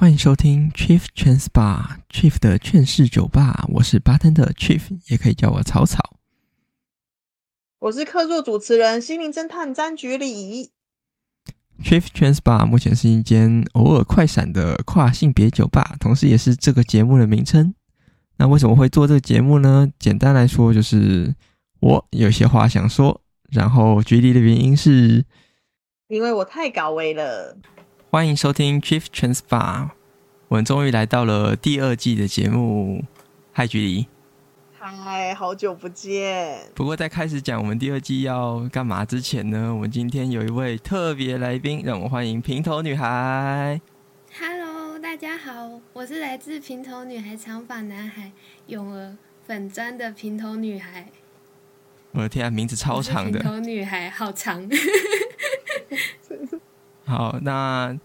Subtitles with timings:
[0.00, 6.14] 欢迎收听 Chief Trans Bar Chief 的劝世酒吧，我是 Bartender Chief，也可以叫我草草。
[7.80, 10.70] 我是客座主持人心灵侦探张菊里。
[11.82, 17.74] Chief Trans Bar 目前是一间偶尔快闪的跨性别酒吧，同时也是这个节目的名称。
[18.36, 19.88] 那为什么会做这个节目呢？
[19.98, 21.34] 简单来说，就是
[21.80, 23.20] 我有些话想说，
[23.50, 25.24] 然后菊里的原因是，
[26.06, 27.58] 因为我太高危了。
[28.10, 29.90] 欢迎收听 Chief Trans Bar，
[30.48, 33.04] 我们终于来到了第二季的节目。
[33.52, 34.06] 嗨，菊里。
[34.78, 36.58] 嗨，好久不见。
[36.74, 43.78] 不过在开始讲我们第二季要干嘛之前呢，我们今天有一位特别来宾，让我们欢迎平头女孩。
[44.40, 48.32] Hello，大家好，我是来自平头女孩长发男孩
[48.68, 51.08] 永儿粉砖的平头女孩。
[52.12, 53.38] 我的天啊，名字超长的。
[53.38, 54.66] 平头女孩好长。
[57.04, 57.98] 好，那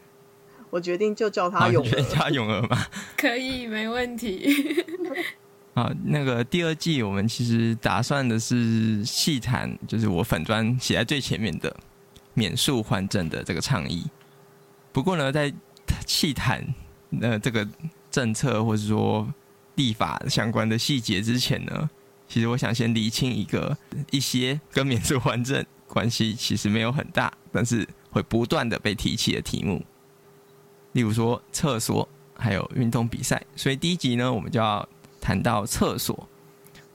[0.74, 2.02] 我决定就叫他永儿。
[2.02, 2.88] 叫他永儿吗？
[3.16, 4.52] 可以，没问题。
[5.76, 11.76] 好，那个第二季我们其实打算的是细谈，就是我粉砖写在最前面的
[12.34, 14.04] 免术换证的这个倡议。
[14.92, 15.54] 不过呢，在
[16.08, 16.66] 细谈
[17.12, 17.68] 那这个
[18.10, 19.32] 政策或者说
[19.76, 21.88] 立法相关的细节之前呢，
[22.28, 23.78] 其实我想先厘清一个
[24.10, 27.88] 一些跟免术换证关系其实没有很大，但是。
[28.14, 29.84] 会不断的被提起的题目，
[30.94, 33.42] 例如说厕所，还有运动比赛。
[33.56, 34.88] 所以第一集呢，我们就要
[35.20, 36.28] 谈到厕所。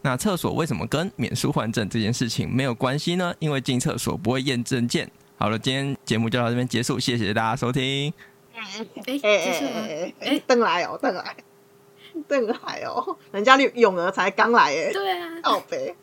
[0.00, 3.34] 那厕所为什么跟免术换证这件事情没有关系呢？
[3.38, 5.10] 因为进厕所不会验证件。
[5.36, 8.12] 好了，今天节目就到这边结束，谢谢大家收听。
[8.54, 8.62] 哎
[9.06, 11.36] 哎哎哎，邓来哦，邓来，
[12.26, 15.94] 邓来哦，人家永儿才刚来哎，对啊，好呗。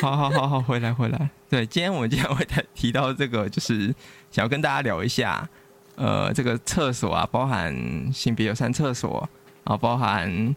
[0.00, 1.30] 好好好好，回来回来。
[1.48, 3.94] 对，今天我们经常会提提到这个，就是。
[4.30, 5.48] 想要跟大家聊一下，
[5.96, 7.74] 呃，这个厕所啊，包含
[8.12, 9.28] 性别友善厕所
[9.64, 10.54] 啊，包含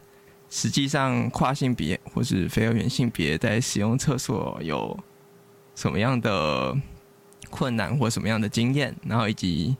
[0.50, 4.98] 实际上跨性别或是非二元性别在使用厕所有
[5.74, 6.76] 什么样的
[7.50, 9.76] 困难或什么样的经验，然后以及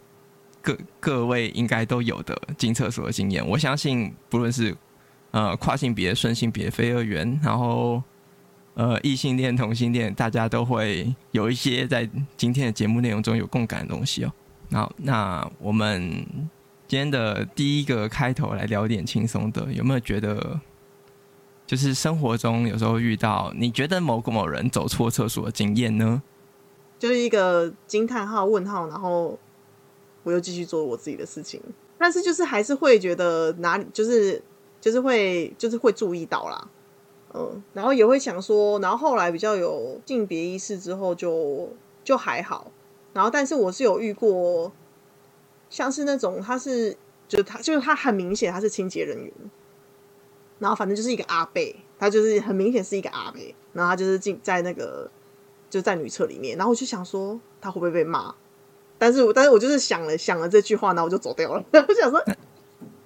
[0.63, 3.47] 各各位应该都有的进厕所的经验。
[3.47, 4.77] 我相信，不论是
[5.31, 8.03] 呃跨性别、顺性别、非二元，然后。
[8.75, 14.33] 呃，异性恋、同性恋，大家都会有一些在今天的节目内容中有共感的东西哦。
[14.71, 16.27] 好，那我们
[16.87, 20.61] 今天的第一个开头来聊点轻松的，有没有觉得，
[21.67, 26.23] 就是生活中有时候遇到你觉得某个某人走错厕所的经验呢？
[26.99, 29.39] 就是一个惊叹号、问号，然后
[30.23, 31.61] 我又继续做我自己的事情，
[31.97, 34.43] 但是就是还是会觉得哪里就是
[34.81, 36.69] 就是会就是会注意到啦。
[37.35, 41.73] 嗯，然后也会想说，然后后来比较有性别意识之后就，就
[42.05, 42.71] 就还好。
[43.19, 44.71] 然后，但是我是有遇过，
[45.69, 46.97] 像是那种他是，
[47.27, 49.33] 就是他就是他很明显他是清洁人员，
[50.61, 55.11] 然后反正就是一个阿贝，他就是很明显是一个阿贝，然后他就是进在那个
[55.69, 58.33] 就在女厕里面，然后我就想说他会不会被骂，
[58.99, 62.23] 但是我但是我就是想了想了这句话，然后我就走掉了， 我想说。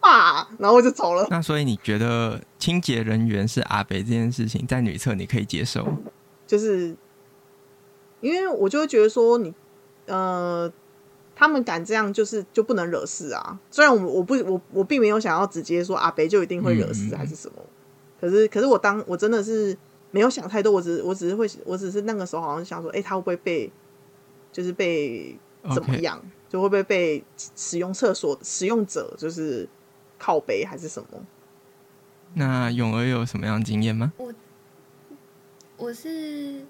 [0.01, 1.25] 啊，然后我就走了。
[1.31, 5.87] 那所以你觉得清洁人员是阿北这件事情，在女厕你可以接受？
[6.45, 6.97] 就是
[8.21, 9.55] 因为我就会觉得说你，
[10.07, 10.73] 呃，
[11.35, 13.59] 他们敢这样，就是就不能惹事啊。
[13.71, 17.67] 虽然我我不我我并没有想要直接说阿北就一定会惹事还是什么，嗯、
[18.21, 19.77] 可是可是我当我真的是
[20.11, 23.73] 没有想太多，我只我只是会我只是那个时候好像想说，哎、欸，他会不会被
[24.53, 25.39] 就是被
[25.75, 27.25] 怎么样.就会不会被
[27.57, 29.69] 使用厕所使用者就是。
[30.25, 31.19] 靠背还是什么？
[32.35, 34.13] 那永儿有什么样的经验吗？
[34.19, 34.33] 我
[35.77, 36.65] 我是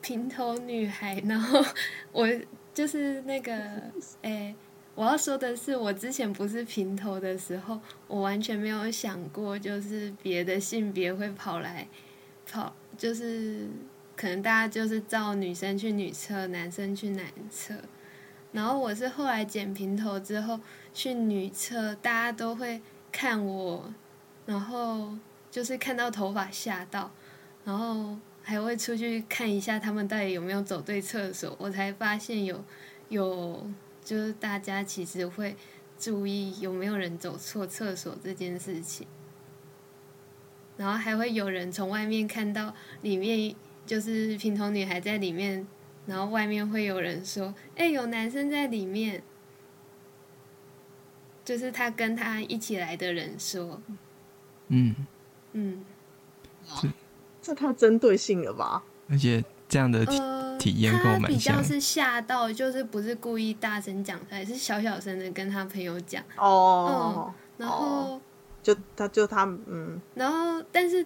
[0.00, 1.64] 平头女孩，然后
[2.12, 2.26] 我
[2.72, 3.52] 就是那个，
[4.22, 4.54] 哎、
[4.94, 11.86] 我要说的是，我之前不是平头的时候，我完全没有想过，就是别的性别会跑来
[12.46, 13.68] 跑，就是
[14.16, 17.74] 可能大家就是照女生去女厕，男生去男厕。
[18.52, 20.58] 然后我是后来剪平头之后
[20.92, 22.80] 去女厕，大家都会
[23.12, 23.94] 看我，
[24.44, 25.12] 然后
[25.50, 27.10] 就是看到头发吓到，
[27.64, 32.64] 然后还会出去看一下他们到底有没有走对厕所，我才发现有
[33.08, 33.70] 有
[34.04, 35.56] 就是大家其实会
[35.98, 39.06] 注意有没有人走错厕所这件事情，
[40.76, 43.54] 然后还会有人从外面看到里面
[43.86, 45.66] 就是平头女孩在里面。
[46.06, 49.22] 然后外面会有人说：“哎，有男生在里面。”
[51.44, 53.80] 就是他跟他一起来的人说
[54.68, 55.06] ：“嗯
[55.52, 55.84] 嗯，
[56.80, 56.88] 这
[57.40, 61.54] 这太针对性了吧？”而且这样的呃，体验跟我蛮像。
[61.56, 66.22] 他比较是吓到，就是不是故意大声讲出来，是小小声的跟他朋友讲。
[66.36, 68.20] 哦，然后
[68.62, 71.04] 就他就他嗯，然后但是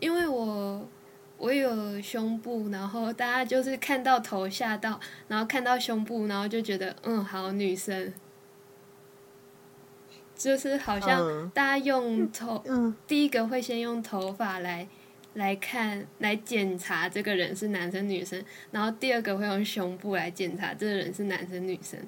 [0.00, 0.88] 因为我
[1.36, 4.98] 我有胸部，然后大家就是看到头吓到，
[5.28, 8.12] 然后看到胸部，然后就觉得嗯，好女生。
[10.34, 14.86] 就是好像大家用头，嗯，第一个会先用头发来
[15.38, 21.98] 来看来检查这个人是男生女生，然后第二个会用胸部来检查这个人是男生女生。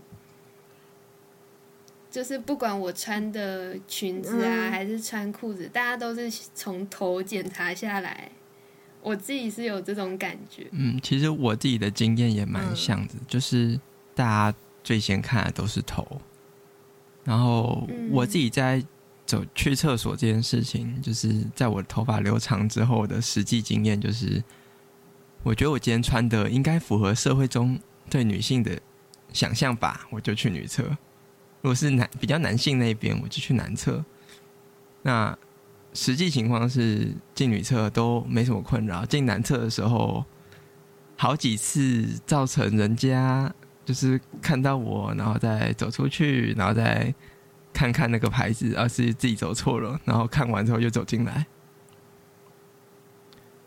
[2.10, 8.28] 就是不管我穿的裙子啊，还是穿裤子，大家都是从头检查下来。
[9.00, 10.66] 我自己是有这种感觉。
[10.72, 13.78] 嗯，其实我自己的经验也蛮像的，就是
[14.12, 16.20] 大家最先看的都是头。
[17.22, 18.84] 然后我自己在
[19.30, 24.42] 走去厕所这件事情，就是在我头发留长之后的实际经验，就是
[25.44, 27.78] 我觉得我今天穿的应该符合社会中
[28.10, 28.76] 对女性的
[29.32, 30.82] 想象吧，我就去女厕；
[31.62, 34.04] 如果是男比较男性那边，我就去男厕。
[35.02, 35.38] 那
[35.94, 40.24] 实际情况是进女厕都没什么困扰，进男厕的时候
[41.16, 43.54] 好几次造成人家。
[43.82, 47.12] 就是看到我，然后再走出去，然后再
[47.72, 51.46] 看看那个牌子，而是自己走错了，然后看完之后又走进来。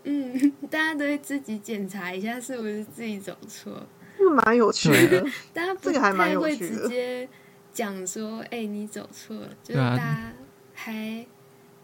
[0.04, 5.26] 嗯，大家都会自己检查一下是不是自己走错，这个蛮有趣的。
[5.54, 7.28] 大家不太会直接
[7.72, 10.34] 讲说：“哎、欸，你走错了。”就是大家
[10.74, 11.26] 还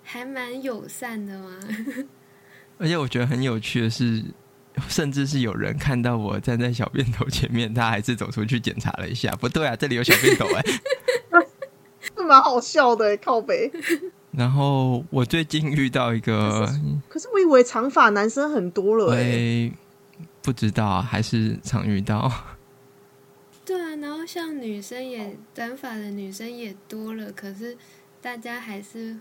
[0.04, 1.60] 还蛮友善的嘛。
[2.78, 4.24] 而且我觉得很有趣的是。
[4.88, 9.30] 甚至是有人看到我站在小便斗前面，他还是走出去检查了一下。
[9.34, 10.64] 不对啊，这里有小便斗哎、
[12.30, 13.72] 蛮好笑的靠北。
[14.32, 16.80] 然后我最近遇到一个，可是，
[17.10, 19.74] 可是我以为长发男生很多了哎、欸，
[20.44, 22.32] 不知道还是常遇到。
[23.66, 27.76] 对啊，然后像女生也短发的女生也多了，可是
[28.22, 29.18] 大家还是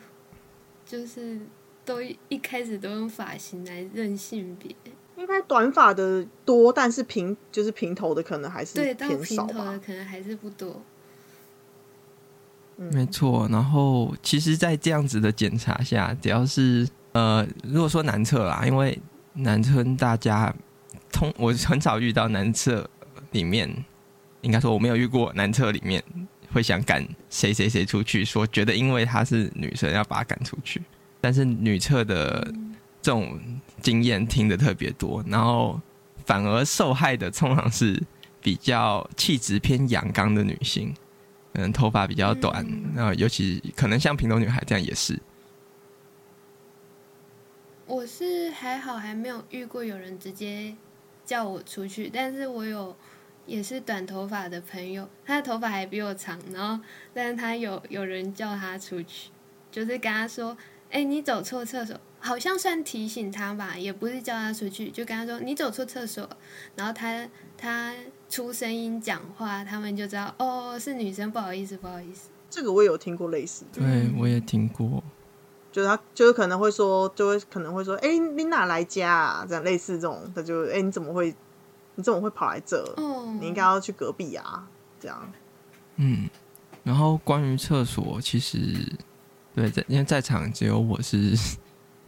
[0.84, 1.40] 就是
[1.86, 4.76] 都一开始都用发型来认性别。
[5.16, 8.74] 应该短发的多，但是平就是平头的可能还是。
[8.74, 10.80] 对，到平头的可能还是不多。
[12.78, 18.98] 没错，然后其实，在这样子的检查下，只要是呃，如果说男厕啦，因为
[19.34, 20.54] 男厕大家
[21.12, 22.88] 通，我很少遇到男厕
[23.32, 23.68] 里面，
[24.42, 26.02] 应该说我没有遇过男厕里面
[26.52, 30.80] 会想赶谁谁谁出去，说觉得因为她是女生要把她赶出去，
[31.20, 32.52] 但是女厕的
[33.02, 33.38] 这种。
[33.80, 35.80] 经验听得特别多，然后
[36.26, 38.02] 反而受害的通常是
[38.42, 40.92] 比较气质偏阳刚的女性，
[41.52, 45.18] 可能头发比较短，然后尤其可能像平头女孩这样也是。
[47.86, 50.76] 我是还好，还没有遇过有人直接
[51.24, 52.94] 叫我出去，但是我有
[53.46, 56.84] 也是短头发的朋友，他的头发还比我长，然后
[57.14, 59.30] 但是他有有人叫他出去，
[59.70, 60.56] 就是跟他说
[60.90, 66.28] ：“哎，你走错厕所。”好像算提醒他吧，也不是叫他出去，就跟他说你走错厕所，
[66.74, 67.94] 然后他他
[68.28, 72.28] 出声音讲话，他们就知道哦，是女生，不好意思不好意思。
[72.50, 75.02] 这个我也有听过类似的，对我也听过，
[75.72, 79.46] 就是他就是可能会说，就会可能会说，哎、欸，你哪来家啊？
[79.48, 81.34] 这样类似这种，他就哎、欸，你怎么会
[81.94, 82.76] 你怎么会跑来这？
[82.96, 84.66] 哦，你应该要去隔壁啊，
[85.00, 85.32] 这样。
[85.96, 86.28] 嗯，
[86.84, 88.58] 然后关于厕所，其实
[89.54, 91.36] 对在因为在场只有我是。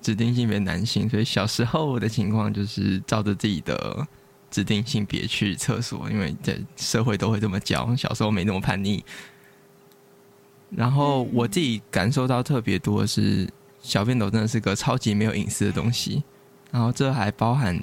[0.02, 4.08] 指定性别男性，所以小时候的情况就是照着自己的
[4.50, 7.94] 指定性别去厕所，因为在社会都会这么教。
[7.96, 9.04] 小时候没那么叛逆，
[10.70, 13.48] 然后我自己感受到特别多的是，
[13.80, 16.22] 小便斗真的是个超级没有隐私的东西。
[16.70, 17.76] 然后这还包含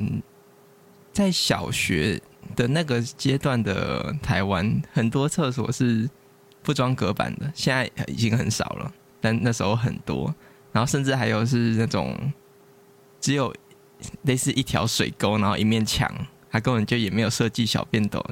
[1.12, 2.21] 在小学
[2.55, 6.09] 的那个阶段的台湾，很多厕所是
[6.63, 10.33] 不装隔板的，现在已经很少了，但那时候很多。
[10.71, 12.15] 然后甚至还有是那种
[13.19, 13.53] 只有
[14.21, 16.09] 类似一条水沟，然后一面墙，
[16.50, 18.24] 它根本就也没有设计小便斗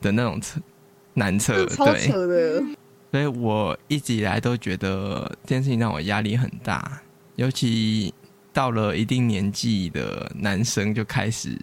[0.00, 0.60] 的那种厕
[1.14, 2.64] 男厕，对，
[3.10, 7.02] 所以我一直以来都觉得这件事情让我压力很大，
[7.36, 8.12] 尤其
[8.52, 11.58] 到了一定年纪的男生就开始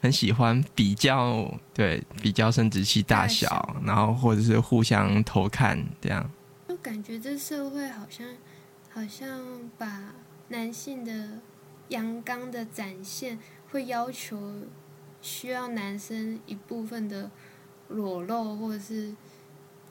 [0.00, 6.30] 很喜欢比较，对，比较生殖器大小，然后或者是互相偷看这样，
[6.68, 8.26] 就感觉这社会好像。
[8.94, 9.26] 好像
[9.78, 10.12] 把
[10.48, 11.10] 男性的
[11.88, 13.38] 阳刚的展现，
[13.70, 14.36] 会要求
[15.22, 17.30] 需要男生一部分的
[17.88, 19.14] 裸露，或者是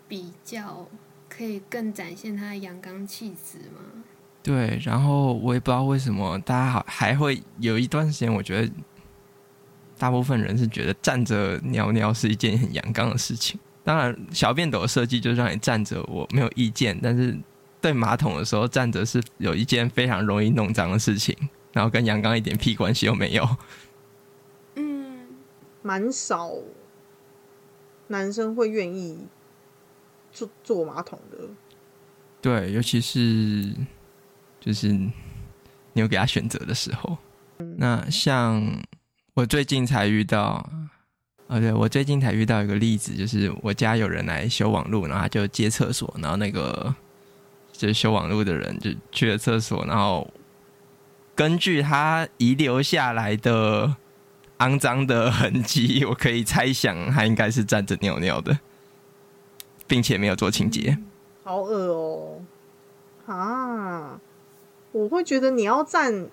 [0.07, 0.87] 比较
[1.27, 4.03] 可以更展现他的阳刚气质吗？
[4.43, 8.71] 对，然后我也不知道为什么大家好还会有一段时间，我觉得
[9.97, 13.59] 大部分人是觉得站着尿尿是一件很阳刚的事情。
[13.83, 16.99] 当然，小便斗的设计就是让你站着，我没有意见。
[17.01, 17.37] 但是
[17.79, 21.35] 对马桶的时候站着是有一件非常容易弄脏的事情，
[21.71, 23.47] 然后跟阳刚一点屁关系都没有。
[25.81, 26.51] 嗯，蛮少
[28.07, 29.19] 男生会愿意
[30.31, 31.37] 坐坐马桶的。
[32.41, 33.73] 对，尤其是
[34.59, 35.11] 就是你
[35.95, 37.17] 有给他选择的时候。
[37.77, 38.81] 那像
[39.35, 40.67] 我最近才遇到，
[41.45, 46.93] 哦，对，我最近才遇到一个例子，就是我家有人来修网路，然后他就借厕所，然后那个
[47.71, 50.27] 就是修网路的人就去了厕所，然后
[51.35, 53.95] 根据他遗留下来的
[54.61, 58.59] 肮脏的痕迹， 我可以猜想他应该是站着尿尿的，
[59.87, 60.97] 并且没有做清洁。
[61.43, 62.41] 好恶哦！
[63.25, 64.19] 啊，
[64.91, 66.29] 我会觉得你要站。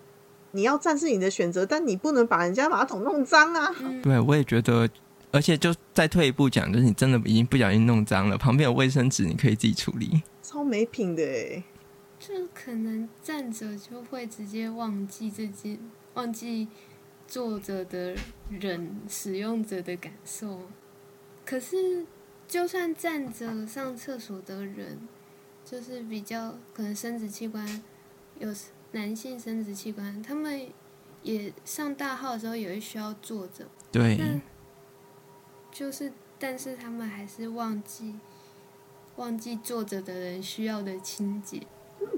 [0.53, 3.71] 你要站是你的选择，但你不能把人家马桶弄脏啊！
[4.03, 4.89] 对，我也觉得，
[5.31, 10.23] 而且就再退一步讲，就是你真的已经不小心弄脏了，旁边有卫生纸，你可以自己处理。
[10.43, 11.63] 超没品的哎！
[12.19, 15.79] 就可能站着就会直接忘记这件，
[16.15, 16.67] 忘记
[17.29, 18.17] 坐着的
[18.51, 20.63] 人使用者的感受。
[21.47, 22.05] 可是，
[22.49, 25.07] 就算站着上厕所的人，
[25.65, 27.81] 就是比较可能生殖器官
[28.41, 28.53] 有。
[28.93, 30.67] 男性生殖器官，他们
[31.23, 33.67] 也上大号的时候也会需要坐着。
[33.93, 34.41] 对。
[35.71, 38.19] 就是，但是他们还是忘记
[39.17, 41.67] 忘记坐着的人需要的清洁。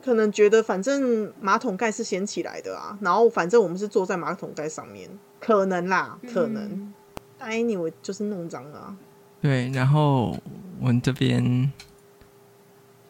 [0.02, 5.08] 可能觉得反正马桶盖是掀起来的啊，然后反正我们是坐在马桶盖上面，
[5.40, 6.62] 可能啦，可能。
[6.64, 6.94] 嗯、
[7.38, 8.96] 但 anyway 就是弄脏了、啊。
[9.40, 10.37] 对，然后
[10.80, 11.70] 我们这边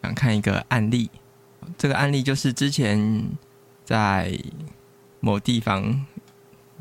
[0.02, 1.10] 想看一个案例，
[1.76, 3.30] 这个案例就是之前。
[3.82, 4.38] 在
[5.18, 6.06] 某地方，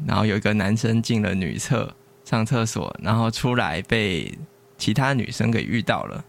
[0.06, 4.38] 然后有一个男生进了女厕上厕所，然后出来被
[4.78, 6.24] 其他女生给遇到了。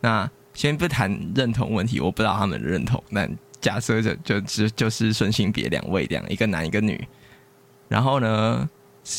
[0.00, 3.02] 那先不谈认同问题，我不知道他们的认同。
[3.12, 3.30] 但
[3.60, 7.06] 假设着就只就是顺性别两位这样，一个男一个女。
[7.88, 8.68] 然后呢，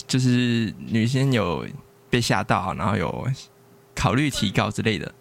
[0.08, 1.66] 就是女生有
[2.10, 3.28] 被吓到，然后有
[3.96, 5.14] 考虑提高之类的。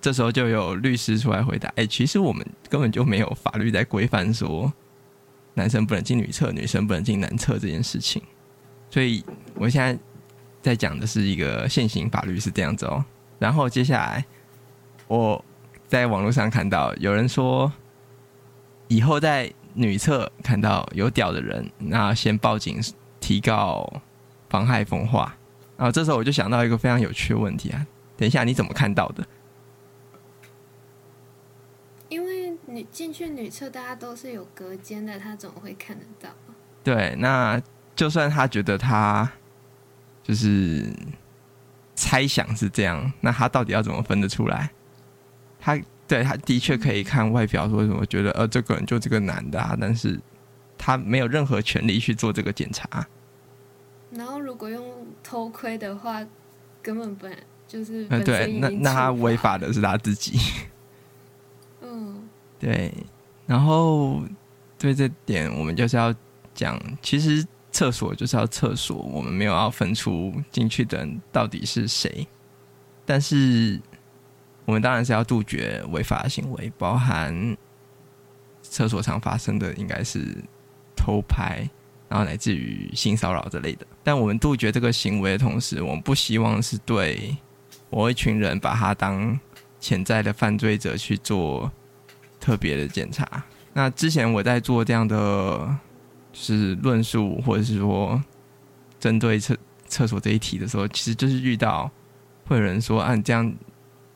[0.00, 4.70] 这时候就有律师出来回答：“哎，其实我们根本就没有法律在规范说
[5.54, 8.22] 男生不能进女厕，女生不能进男厕这件事情。
[8.90, 9.98] 所以我现在
[10.60, 13.04] 在讲的是一个现行法律是这样子哦。
[13.38, 14.24] 然后接下来
[15.08, 15.44] 我
[15.86, 17.72] 在网络上看到有人说，
[18.88, 22.80] 以后在女厕看到有屌的人，那先报警
[23.20, 24.02] 提高
[24.48, 25.36] 妨害风化。
[25.76, 29.26] 然后这时候我就想到一个非常有趣的问题啊，等一下你怎么看到的？”
[32.08, 36.28] 因为女进去女厕，大家都是有隔间的，他怎么会看得到？
[36.84, 37.60] 对，那
[37.96, 39.28] 就算他觉得他
[40.22, 40.94] 就是
[41.96, 44.70] 猜想是这样，那他到底要怎么分得出来？
[45.64, 50.20] 他对他的确可以看外表，说什么觉得呃这个人就这个男的啊，但是
[50.76, 53.06] 他没有任何权利去做这个检查。
[54.10, 54.84] 然后如果用
[55.22, 56.22] 偷窥的话，
[56.82, 57.26] 根本不
[57.66, 60.38] 就是呃对，那那他违法的是他自己。
[61.80, 62.28] 嗯
[62.60, 62.92] 对，
[63.46, 64.22] 然后
[64.78, 66.14] 对这点，我们就是要
[66.54, 67.42] 讲，其实
[67.72, 72.26] 厕所就是要厕所，我们没有要分出进去的人到底是谁。
[73.06, 73.80] 但是，
[74.64, 77.56] 我们当然是要杜绝违法行为，包含
[78.62, 80.36] 厕所常发生的应该是
[80.96, 81.68] 偷拍，
[82.08, 83.86] 然后乃至于性骚扰之类的。
[84.02, 87.36] 但我们杜绝这个行为的同时，我们不希望是对
[87.90, 89.38] 某一群人把他当
[89.80, 91.70] 潜在的犯罪者去做。
[92.40, 93.42] 特别的检查。
[93.72, 95.78] 那之前我在做这样的
[96.34, 98.22] 是论述，或者是说
[99.00, 99.56] 针对厕
[99.86, 101.90] 厕所这一题的时候，其实就是遇到
[102.44, 103.50] 会有人说，啊，这样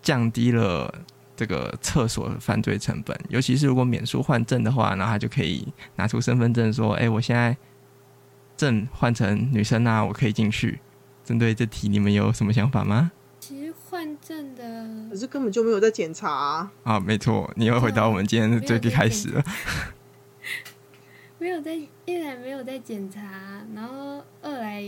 [0.09, 0.91] 降低了
[1.37, 3.15] 这个厕所的犯罪成本。
[3.29, 7.55] 尤其是如果免书换证的话，然后他就可以拿出身份证说，哎，我现在
[8.57, 10.81] 证换成女生啊，我可以进去。
[11.27, 13.13] 针对这题，你们有什么想法吗？
[13.39, 16.73] 其实换证的，可是根本就没有在检查啊！
[16.85, 19.45] 啊，没错，你又回到我们今天的最一开始了。
[21.39, 23.21] 没有在，一来没有在检查，
[23.75, 24.83] 然后二来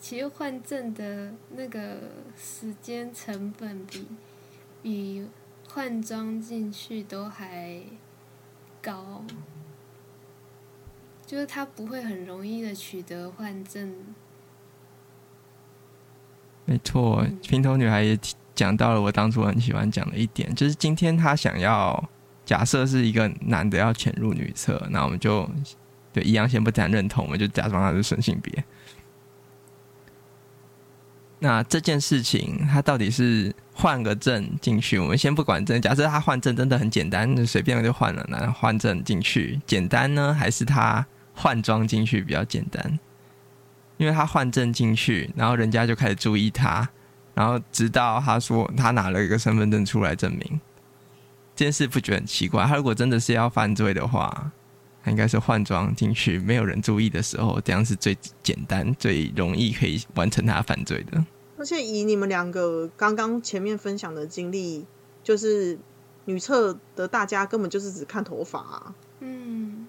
[0.00, 1.96] 其实换证的那个
[2.38, 4.06] 时间成本比
[4.82, 5.26] 比
[5.68, 7.80] 换装进去都还
[8.82, 9.24] 高，
[11.26, 13.94] 就是他不会很容易的取得换证。
[16.64, 18.18] 没错，平头女孩也
[18.54, 22.08] 讲到了我当初很喜欢讲的一点，就是今天她想要
[22.44, 25.48] 假设是一个男的要潜入女厕，那我们就
[26.12, 28.64] 对一样先不谈认同，我们就假装他是顺性别。
[31.42, 34.98] 那这件事情，他到底是换个证进去？
[34.98, 42.98] 我们先不管证，假设他换证真的很简单，随便就换了，那换证进去简单呢，还是他换装进去比较简单？
[43.96, 46.86] 因为他换证进去，然后人家就开始注意他，
[47.34, 50.60] 然后直到他说他拿了一个身份证出来证明
[51.56, 52.66] 这件事，不觉得很奇怪？
[52.66, 54.52] 他如果真的是要犯罪的话，
[55.06, 61.24] 应该是换装进去，没有人注意的时候，这样是最简单、最容易可以完成他犯罪的。
[61.56, 64.84] 而且以你们两个刚刚前面分享的经历，
[65.24, 65.78] 就是
[66.26, 68.94] 女厕的大家根本就是只看头发啊。
[69.20, 69.86] 嗯，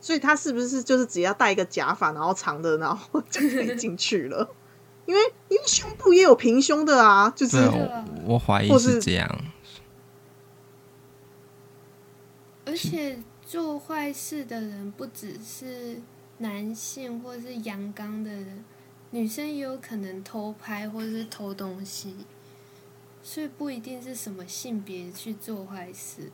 [0.00, 4.48] 所以他是不是就是只要戴一个假发，然后长的，然后就可以进去了？
[5.06, 9.38] 因为因为胸部也有平胸的啊，就是我，我怀疑是这样。
[12.64, 13.18] 而且。
[13.46, 16.00] 做坏事的人不只是
[16.38, 18.64] 男性或是阳刚的人，
[19.12, 22.16] 女生也有可能偷拍或者是偷东西，
[23.22, 26.32] 所以不一定是什么性别去做坏事。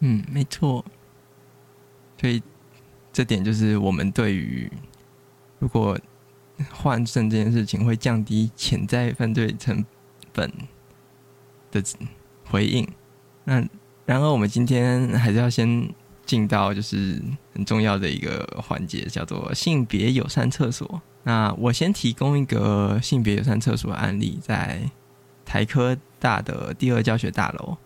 [0.00, 0.84] 嗯，没错。
[2.20, 2.42] 所以
[3.10, 4.70] 这点就是我们对于
[5.58, 5.98] 如果
[6.70, 9.82] 换证这件事情会降低潜在犯罪成
[10.34, 10.52] 本
[11.70, 11.82] 的
[12.44, 12.86] 回应。
[13.44, 13.66] 那
[14.04, 15.90] 然而我们今天还是要先。
[16.26, 17.20] 进到就是
[17.52, 21.00] 很重要的一个环节，叫做性别友善厕所。
[21.22, 24.82] 那我先提供一个性别友善厕所的案例，在
[25.44, 27.76] 台科大的第二教学大楼。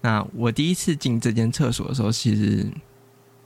[0.00, 2.66] 那我第一次进这间厕所的时候，其实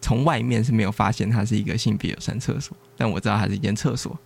[0.01, 4.19] 从外面是没有发现它是一个性别友善厕所，但我知道它是一间厕所。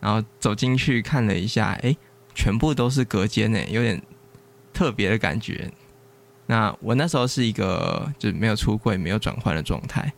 [0.00, 1.96] 然后走进去看了一下，哎，
[2.34, 4.02] 全部都是隔间诶，有点
[4.72, 5.70] 特别的感觉。
[6.46, 10.12] 那我那时候是一个就是没有出柜、没有转换的状态，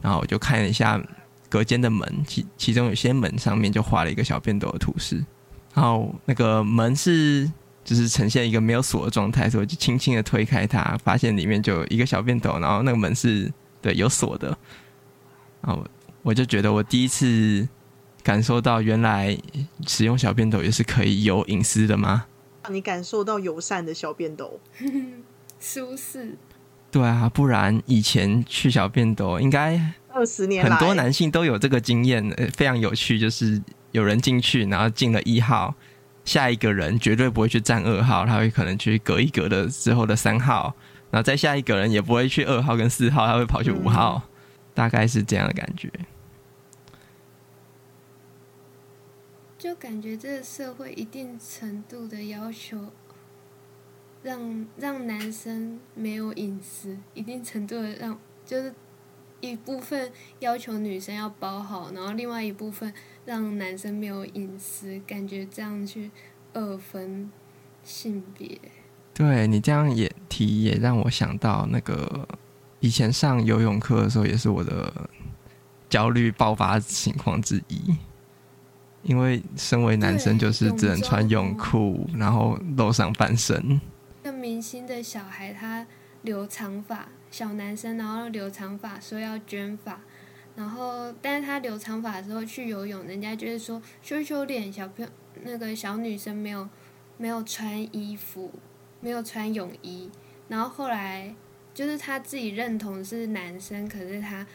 [0.00, 1.02] 然后我就看了一下
[1.48, 5.24] 隔间的门，其其中有些门上面就画了一个小便斗的图示，
[5.74, 7.50] 然后那个门是
[7.84, 14.56] 就是呈现一个没有锁的状态，所以我就轻轻的推开它，发现里面就有一个小便斗，然后那个门是对有锁的，
[15.60, 15.84] 然后
[16.22, 17.68] 我就觉得我第一次
[18.22, 19.36] 感受到原来
[19.86, 22.24] 使用小便斗也是可以有隐私的吗？
[22.62, 24.58] 让你感受到友善的小便斗。
[25.64, 26.36] 舒适，
[26.90, 32.22] 对啊，不然以前去小便斗应该二十年很多男性都有这个经验，
[32.52, 33.18] 非常有趣。
[33.18, 35.74] 就是有人进去，然后进了一号，
[36.26, 40.74] 下一个人绝对不会去站二号，他会可能去隔一隔的之后的三号，
[41.10, 44.30] 然后再下一个人也不会去二号跟四号，他会跑去五号，嗯，
[44.74, 45.90] 大概是这样的感觉。
[49.56, 52.92] 就感觉这个社会一定程度的要求。
[54.24, 58.74] 让让男生没有隐私，一定程度的让就是
[59.40, 62.90] 一部分要求女生要包好，然后另外一部分
[63.26, 66.10] 让男生没有隐私，感觉这样去
[66.54, 67.30] 二分
[67.82, 68.58] 性别。
[69.12, 72.26] 对，你这样也提也让我想到那个
[72.80, 74.90] 以前上游泳课的时候，也是我的
[75.90, 77.94] 焦虑爆发情况之一，
[79.02, 83.78] 因为身为男生就是只能穿泳裤，然后露上半身。
[84.44, 85.86] 明星的小孩，他
[86.20, 89.98] 留长发，小男生，然后留长发，说要卷发，
[90.54, 95.10] 然后，但是他留长发的时候去游泳，人家就是说羞羞脸，小朋友
[95.44, 96.68] 那个小女生没有
[97.16, 98.52] 没有穿衣服，
[99.00, 100.10] 没有穿泳衣，
[100.48, 101.34] 然后后来
[101.72, 104.46] 就是他自己认同是男生，可是他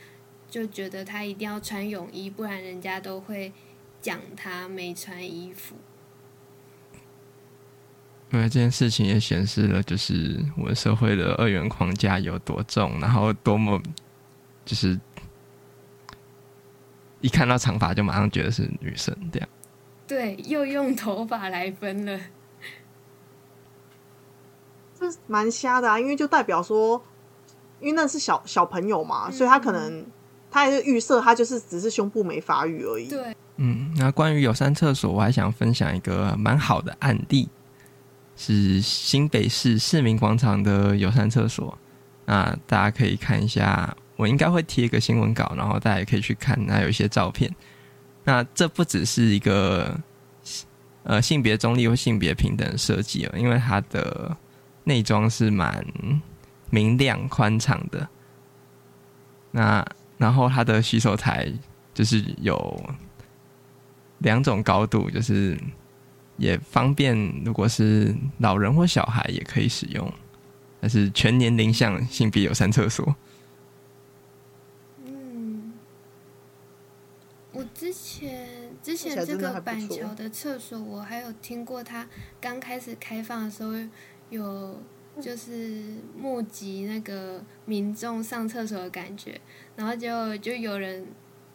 [0.47, 3.51] 就觉得他一定要穿泳衣，不然人家都会
[3.99, 5.73] 讲他没穿衣服。
[8.31, 13.81] 因为这件事情也显示了，就是我们社会的二元框架有多重，然后多么
[14.63, 14.99] 就是
[17.21, 19.49] 一看到长发就马上觉得是女生这样。
[20.05, 22.19] 对，又用头发来分了，
[24.99, 25.99] 这蛮瞎的啊！
[25.99, 27.01] 因为就代表说，
[27.79, 30.05] 因为那是小小朋友嘛，嗯，所以他可能
[30.51, 33.07] 他还是预设他就是只是胸部没发育而已。
[33.07, 37.49] 对，嗯，那关于有三厕所，我还想分享一个蛮好的案例。
[38.41, 41.77] 是新北市市民广场的友善厕所，
[42.25, 47.53] 那大家可以看一下，我应该会贴一个新闻稿，然后大家也可以去看，还有一些照片。
[48.23, 49.99] 那这不只是一个
[51.03, 54.33] 呃性别中立或性别平等设计哦，因为它的
[54.85, 55.85] 内装是蛮
[56.69, 58.07] 明亮宽敞的。
[59.51, 59.85] 那
[60.17, 61.51] 然后它的洗手台
[61.93, 62.89] 就是有
[64.19, 65.59] 两种高度，就是。
[66.39, 70.11] 也方便，如果是老人或小孩也可以使用，
[70.79, 73.15] 但是全年龄向性别友善厕所。
[75.05, 75.73] 嗯，
[77.51, 78.47] 我之前
[78.81, 82.07] 之前这个板桥的厕所，我还有听过，它
[82.39, 83.73] 刚开始开放的时候
[84.29, 84.81] 有
[85.21, 85.83] 就是
[86.17, 89.39] 募集那个民众上厕所的感觉，
[89.75, 91.05] 然后就就有人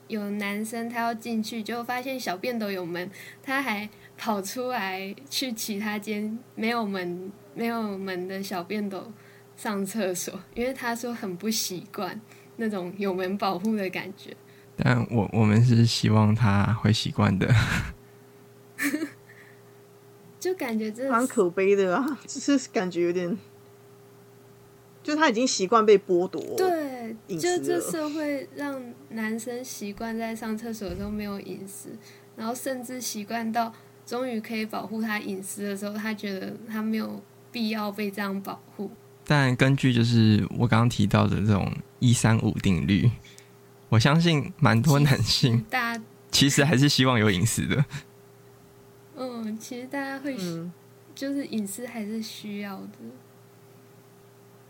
[0.09, 3.11] 有男生他要进去，就发现小便斗有门，
[3.42, 9.12] 他还跑出来去其他间没有门没有门的小便斗
[9.57, 12.20] 上厕所，因为他说很不习惯
[12.57, 14.35] 那种有门保护的感觉。
[14.77, 17.48] 但我我们是希望他会习惯的，
[20.40, 23.38] 就感觉这蛮可悲的啊，就是感觉有点，
[25.03, 31.90] 就他已经习惯被剥夺，对，就这社会让男生习惯在上厕所的时候没有隐私，
[32.35, 33.72] 然后甚至习惯到
[34.07, 38.90] 终于可以保护他隐私的时候，他觉得他没有必要被这样保护。
[39.27, 43.11] 但根据就是我刚刚提到的这种一三五定律。
[43.90, 47.85] 我相信蛮多男性，大家其实还是希望有隐私的。
[49.14, 50.37] 嗯，其实大家会，
[51.14, 52.99] 就是隐私还是需要的，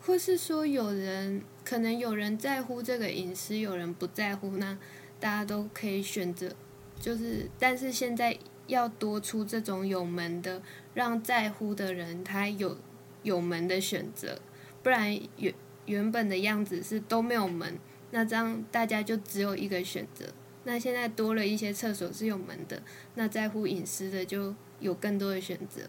[0.03, 4.77] 或是说有人可能有人在乎这个隐私，有人不在乎，那
[5.18, 6.53] 大家都可以选择。
[7.01, 10.62] 就是，但是现在要多出这种有门的，
[10.94, 12.77] 让在乎的人他有
[13.22, 14.40] 有门的选择，
[14.83, 15.55] 不然原
[15.87, 17.79] 原本的样子是都没有门。
[18.11, 20.27] 那这样大家就只有一个选择。
[20.64, 22.83] 那现在多了一些厕所是有门的，
[23.16, 25.83] 那在乎隐私的就有更多的选择，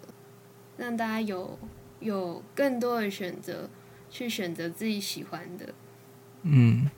[0.75, 1.57] 让大家有
[1.99, 3.69] 有更多的选择
[4.09, 5.73] 去选择自己喜欢的。
[6.41, 6.89] 嗯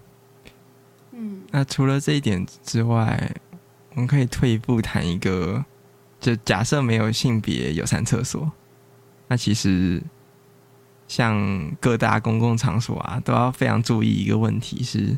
[1.11, 1.43] 嗯。
[1.51, 3.35] 那除了这一点之外，
[3.97, 5.65] 我们可以退一步谈一个，
[6.21, 8.49] 就假设没有性别友善厕所，
[9.27, 10.01] 那其实。
[11.09, 15.17] 像各大公共场所啊，都要非常注意一个问题是，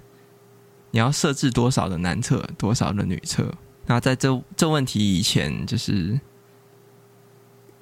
[0.91, 3.51] 你要设置多少的男厕，多少的女厕。
[3.87, 6.21] 那在这这问题以前，就是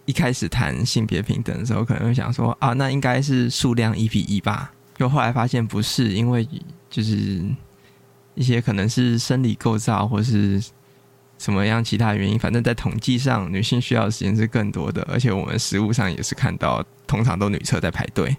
[0.05, 4.73] 一开始谈性别平等的时候，可能会想说啊，那应该是数量一比一吧。
[4.99, 6.47] 又后来发现不是，因为
[6.89, 7.43] 就是
[8.35, 10.63] 一些可能是生理构造或是。
[11.37, 12.37] 什么样其他原因？
[12.37, 18.35] 反正在统计上，女性需要的时间是更多的，而且我们实物上也是看到，通常都女厕在排队。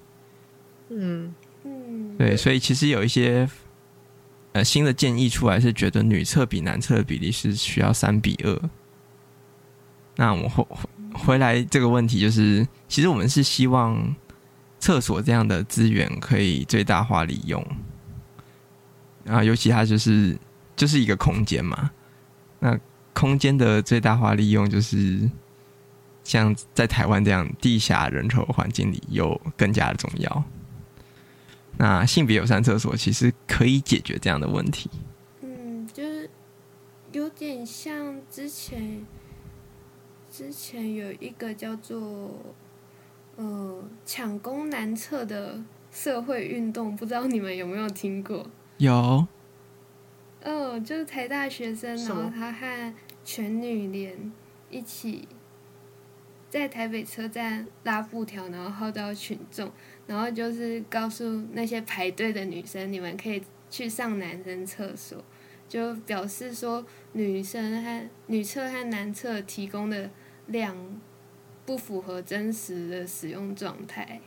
[0.90, 1.34] 嗯
[1.64, 3.48] 嗯，对，所以其实有一些
[4.52, 8.70] 呃新的建议出来，是觉得女厕比男厕的比例是需要三比二。
[10.16, 10.66] 那我回
[11.14, 14.16] 回来这个问题就是，其实我们是希望
[14.80, 17.64] 厕所这样的资源可以最大化利用，
[19.26, 20.36] 啊，尤其它就是
[20.74, 21.90] 就是一个空间嘛，
[22.60, 22.78] 那。
[23.14, 25.28] 空间的最大化利用，就是
[26.22, 30.44] 像在台湾这样地下人口环境里，又更加的重要。
[31.78, 34.88] 那性别友善厕所其实可以解决这样的问题。
[35.40, 36.30] 嗯，就是
[37.10, 39.04] 有点像之前，
[40.30, 42.38] 之前有一个叫做
[43.34, 48.46] 呃抢攻男厕的社会运动，不知道你们有没有听过？
[48.76, 49.26] 有。
[50.44, 54.32] 哦，就是台大学生，然后他和全女联
[54.70, 55.26] 一起
[56.48, 59.70] 在台北车站拉布条，然后号召群众，
[60.06, 65.22] 然后就是告诉那些排队的女生，你们可以去上男生厕所，
[65.68, 70.08] 就表示说女生和女厕和男厕提供的
[70.46, 70.74] 量
[71.66, 74.20] 不符合真实的使用状态。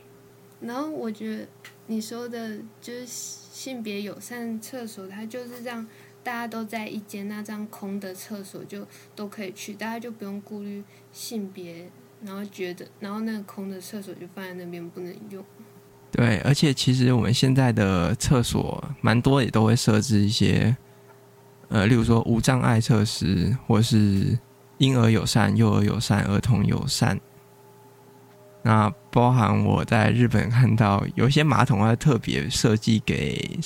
[0.60, 1.48] 然后我觉得
[1.88, 5.84] 你说的就是性别友善厕所，它就是这样。
[6.24, 11.90] 大家都在一间那张空的厕所就都可以去，大家就不用顾虑性别，
[12.24, 15.44] 然后觉得，然后那个空的厕所就放在那边不能用。
[16.12, 20.76] 对，而且其实我们现在的厕所蛮多也都会设置一些，
[21.68, 24.38] 呃，例如说无障碍设施，或是
[24.78, 27.18] 婴儿友善、幼儿友善、儿童友善。
[28.62, 33.58] 那包含我在日本看到有些马桶会特别设计给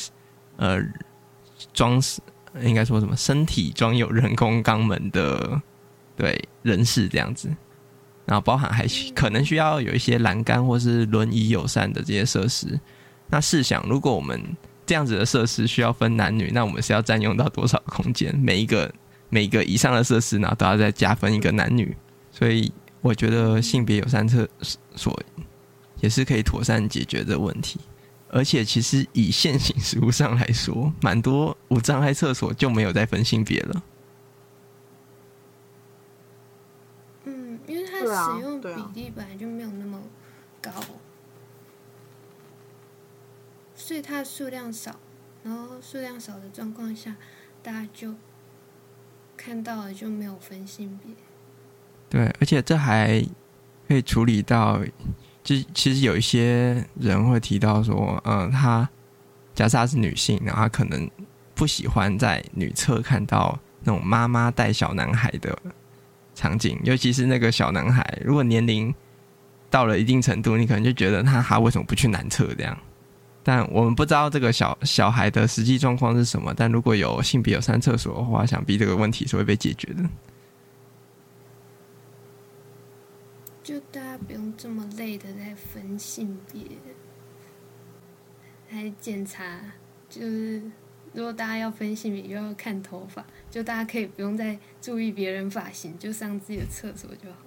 [0.56, 0.80] 呃
[1.74, 2.22] 装饰。
[2.62, 5.60] 应该说什么身体装有人工肛门的
[6.16, 7.48] 对人士这样子，
[8.24, 12.78] 然后包含还可能需要有一些栏杆或是轮椅友善的这些设施。
[13.28, 14.40] 那试想，如果我们
[14.84, 18.36] 这样子的设施需要分男女，那我们是要占用到多少空间？
[18.38, 18.92] 每一个
[19.28, 21.96] 每一个以上的设施呢，都要再加分一个男女。
[22.30, 24.48] 所以我觉得性别友善厕
[24.94, 25.18] 所
[26.00, 27.80] 也是可以妥善解决的问题。
[28.28, 33.82] 而且，其实以现行实务上来说，蛮多无障碍厕所就没有再分性别了。
[37.24, 40.02] 嗯，因为它使用比例本来就没有那么
[40.60, 40.70] 高，
[43.74, 44.98] 所以它数量少。
[45.44, 47.14] 然后数量少的状况下，
[47.62, 48.12] 大家就
[49.36, 51.14] 看到了就没有分性别。
[52.10, 53.24] 对，而且这还
[53.86, 54.80] 可以处理到，
[55.46, 58.88] 就其实有一些人会提到说，嗯，他
[59.54, 61.09] 假设他是女性，然后他可能
[61.54, 65.56] 不喜欢在女厕看到那种妈妈带小男孩的
[66.35, 68.92] 场景，尤其是那个小男孩，如果年龄
[69.70, 72.76] 到了一定程度，你可能就觉得他他为什么不去男厕这样？
[73.44, 76.52] 但我们不知道这个小小孩的实际状况是什么。
[76.56, 80.02] 但如果有性别友善厕所的话，想必这个问题是会被解决的。
[83.66, 86.62] 就大家不用这么累的在分性别，
[88.70, 89.59] 还检查，
[90.09, 90.62] 就是
[91.12, 97.38] 如果大家要分性别，又要看头发，就大家可以不用再注意别人发型，就上自己的厕所就好。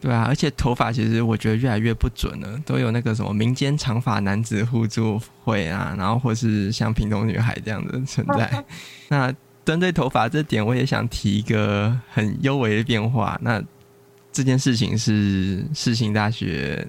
[0.00, 8.64] 对啊，而且头发其实我觉得越来越不准了，都有那个什么民间长发男子互助会啊，然后或是像平头女孩这样的存在。
[9.06, 9.32] 那
[9.64, 13.38] 针对头发这点，我也想提一个很幽微的变化。
[13.42, 13.62] 那
[14.32, 16.88] 这件事情是世新大学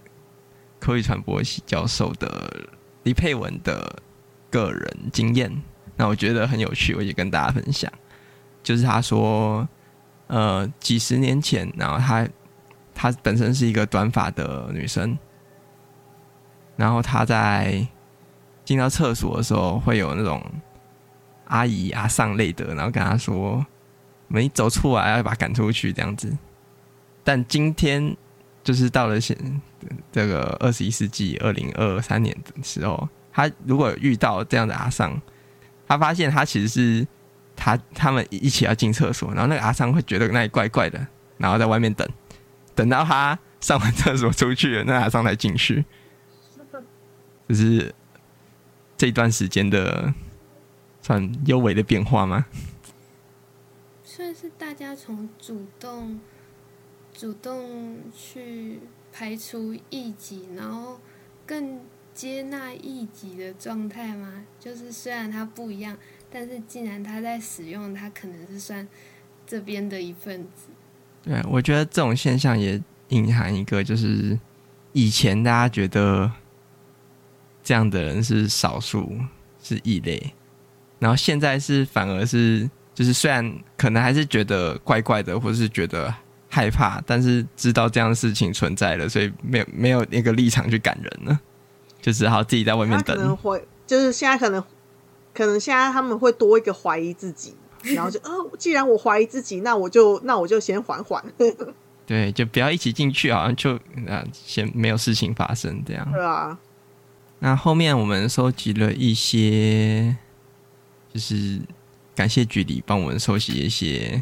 [0.79, 2.69] 口语传播系教授的
[3.03, 4.01] 李佩文的
[4.49, 5.51] 个人经验，
[5.97, 7.91] 那我觉得很有趣，我也跟大家分享。
[8.63, 9.67] 就是他说，
[10.27, 12.25] 呃，几十年前，然后他
[12.95, 15.17] 他本身是一个短发的女生，
[16.77, 17.85] 然后他在
[18.63, 20.41] 进到厕所的时候，会有那种
[21.47, 23.65] 阿姨啊上类的，然后跟他说
[24.29, 26.31] ：“没走出来，要把赶出去，这样子。”
[27.23, 28.15] 但今天
[28.63, 29.37] 就是到了现
[30.11, 35.21] 这个二十一世纪二零二三年的时候，他如果遇到这样的阿桑，
[35.87, 37.07] 他发现他其实是
[37.55, 41.07] 他他们一起要进厕所，然后那个阿桑会觉得那里怪怪的，
[41.37, 42.07] 然后在外面等，
[42.75, 45.85] 等到他上完厕所出去，那阿桑才进去。
[47.47, 47.93] 就是
[48.97, 50.13] 这段时间的
[51.01, 52.45] 算幽微的变化吗？
[54.03, 56.19] 算是大家从主动。
[57.13, 58.79] 主动去
[59.11, 60.99] 排除异己，然后
[61.45, 61.79] 更
[62.13, 64.43] 接纳异己的状态吗？
[64.59, 65.95] 就是虽然它不一样，
[66.31, 68.87] 但是既然他在使用，他可能是算
[69.45, 70.67] 这边的一份子。
[71.23, 74.37] 对，我觉得这种现象也隐含一个，就是
[74.91, 76.31] 以前大家觉得
[77.63, 79.15] 这样的人是少数，
[79.61, 80.33] 是异类，
[80.99, 86.13] 然后现在是反而是，就是虽然可能还是觉得怪怪的，或是觉得。
[86.53, 91.39] 害怕，但是知道这样的事情存在了，所以没有没有那个立场去赶人了，
[91.99, 93.17] 就只好自己在外面等。
[93.17, 94.63] 可能会就是现在可能
[95.33, 97.55] 可能现在他们会多一个怀疑自己，
[97.95, 101.25] 然后就呃， 既然我怀疑自己，那我就那我就先缓缓。
[102.05, 103.73] 对，就不要一起进去，好像就
[104.07, 106.07] 啊，先没有事情发生这样。
[106.11, 106.55] 对啊。
[107.39, 110.15] 那后面我们收集了一些，
[111.11, 111.59] 就是
[112.13, 114.21] 感谢距离帮我们收集一些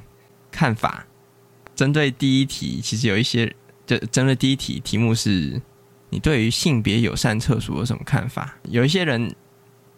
[0.49, 1.05] 看法。
[1.81, 3.51] 针对第一题，其实有一些，
[3.87, 5.59] 就针对第一题题目是，
[6.11, 8.55] 你对于性别友善厕所有什么看法？
[8.69, 9.33] 有一些人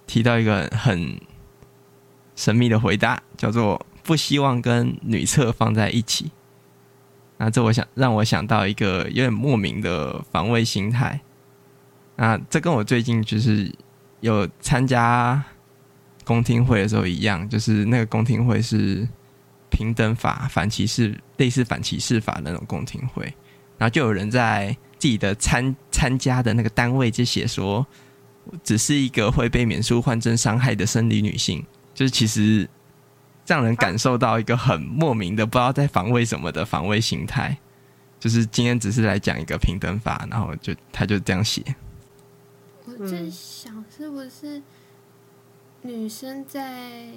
[0.08, 1.19] 提到一个很
[2.38, 6.32] 神秘的回答，叫做不希望跟女厕放在一起。
[7.36, 11.19] 那这我想让我想到一个有点莫名的防卫心态。
[12.15, 13.69] 那这跟我最近就是
[14.22, 15.43] 有参加
[16.24, 19.06] 公听会的时候一样，就是那个公听会是。
[19.74, 23.26] 平等法、反歧视，类似反歧视法那种公听会，
[23.80, 27.86] 然后就有人在自己的参参加的那个单位就写说，
[28.64, 32.70] 只是一个会被免术换证伤害的生理女性，就是其实
[33.48, 37.58] 让人感受到一个很莫名的不知道在防卫什么的防卫心态，
[38.20, 41.64] 就是今天只是来讲一个平等法，然后就他就这样写。
[42.86, 44.62] 我在想，是不是
[45.82, 47.08] 女生在？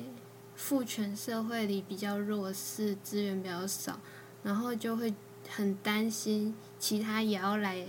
[0.56, 4.00] 父权社会里比较弱势，资源比较少，
[4.42, 5.14] 然后就会
[5.48, 7.84] 很担心其他也要来，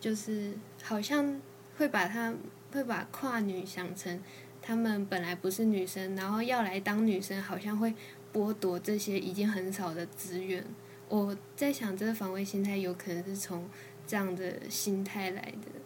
[0.00, 1.40] 就是好像
[1.76, 2.34] 会把他
[2.72, 4.20] 会把跨女想成
[4.60, 7.94] 他们本来不是女生，然后要来当女生，好像会
[8.32, 10.64] 剥夺这些已经很少的资源。
[11.08, 13.68] 我在想，这个防卫心态有可能是从
[14.06, 15.77] 这样的心态来的。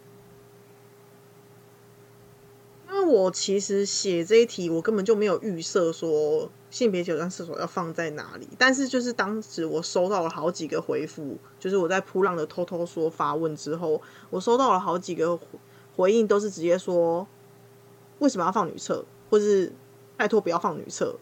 [2.93, 8.47] 因为我其实写这一题，我根本就没有预设说性别友善厕所要放在哪里。
[8.55, 15.39] 但是就是当时我收到了好几个回复，就是我在扑浪的偷偷说发问之后，我收到了好几个
[15.95, 17.25] 回应，都是直接说
[18.19, 19.73] 为什么要放女厕，或是
[20.15, 21.15] 拜托不要放女厕。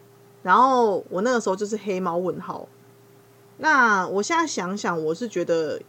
[0.43, 2.67] 然后我那个时候就是黑猫问号。
[3.59, 5.81] 那我现在想想，我是觉得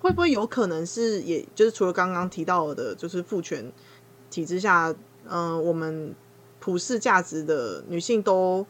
[0.00, 3.70] 会不会有可能是，也就是除了刚刚提到的，就是父权。
[4.30, 6.14] 体制下，嗯、呃，我们
[6.60, 8.64] 普世价值的女性都，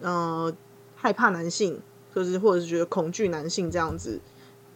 [0.00, 0.54] 呃，
[0.96, 1.80] 害怕男性，
[2.14, 4.20] 就是或者是觉得恐惧男性这样子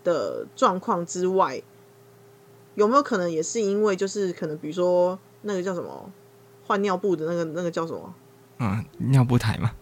[0.05, 1.62] 的状况之外，
[2.75, 6.11] 有没有可能也是因为就是可能比如说那个叫什么
[6.66, 8.14] 换尿布的那个那个叫什么？
[8.59, 9.72] 嗯，尿布台嘛，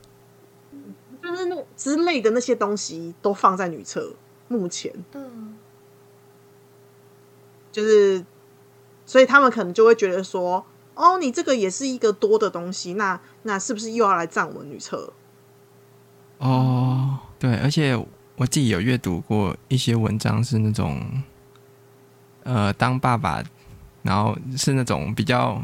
[1.22, 4.14] 就是那之类的那些东西都放在女厕，
[4.48, 5.56] 目前，嗯，
[7.70, 8.24] 就是
[9.11, 15.12] 所以他们可能就会觉得说，哦，你这个也是一个多的东西，那那是不是又要来占我们女厕？
[16.38, 17.96] 哦，对，而且
[18.37, 21.01] 我自己有阅读过一些文章，是那种，
[22.44, 23.42] 呃，当爸爸，
[24.03, 25.61] 然后是那种比较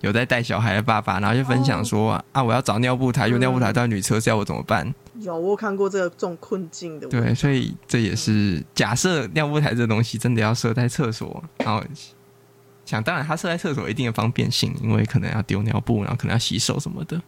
[0.00, 4.92] 有在带小孩的爸爸，然后就分享说、哦、啊，我要找尿布台，用尿布台在女厕，要我怎么办？
[5.20, 7.06] 有，我看过这个这种困境的。
[7.06, 11.80] 对，所以这也是假设尿布台这东西真的要设在厕所，然后
[12.84, 17.22] 想当然他设在厕所一定的方便性，因为可能要丢尿布，然后可能要洗手什么的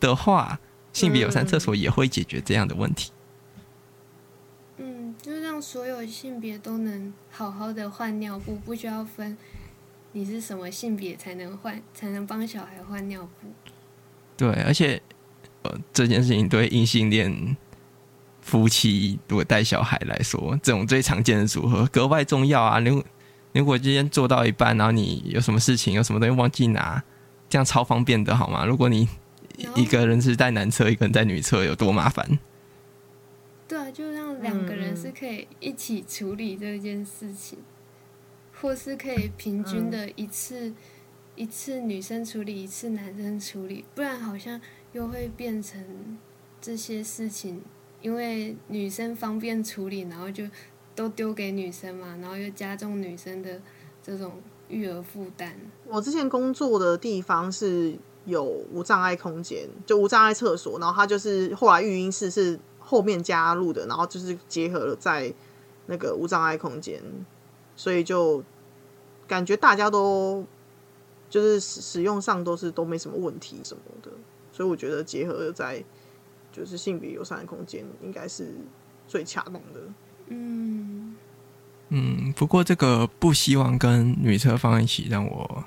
[0.00, 0.58] 的话。
[0.94, 3.10] 性别友善厕所也会解决这样的问题。
[4.76, 9.36] 嗯，就是让所有性别都能好好的换尿布，不需要分
[10.12, 13.48] 你是什么性别才能换，才能帮小孩换尿布。
[14.36, 15.02] 对，而且
[15.62, 17.56] 呃，这件事情对异性恋
[18.40, 22.78] 夫妻如果带小孩来说，这种最常见的组合格外重要啊！
[23.54, 27.02] 如果今天做到一半，然后你有什么事情，有什么东西忘记拿，
[27.48, 28.66] 这样超方便的好吗？
[28.66, 29.08] 如果你
[29.76, 32.38] 一个人是在男厕，一个人在女厕，有多麻烦？
[33.68, 37.60] 对啊，就让两个人是可以一起处理这件事情，
[38.60, 40.74] 或是可以平均的一次、
[41.36, 44.60] 一次女生处理，一次男生处理，不然好像
[44.92, 46.18] 又会变成
[46.60, 47.62] 这些事情，
[48.02, 50.44] 因为女生方便处理，然后就
[50.94, 53.60] 都丢给女生嘛，然后又加重女生的
[54.02, 55.54] 这种育儿负担。
[55.86, 57.96] 我之前工作的地方是。
[58.26, 65.30] 有无障碍空间，就无障碍厕所，然后它就是后来育婴室是后面加入的，然后就是结合了在
[65.84, 67.02] 那个无障碍空间，
[67.76, 68.42] 所以就
[69.28, 70.42] 感觉大家都
[71.28, 74.10] 就是使使用上都是都没什么问题什么的，
[74.50, 75.84] 所以我觉得结合在
[76.50, 78.54] 就是性别友善的空间应该是
[79.06, 79.82] 最恰当的。
[80.28, 81.14] 嗯
[81.90, 85.64] 嗯，不过这个不希望跟女厕放一起，让我。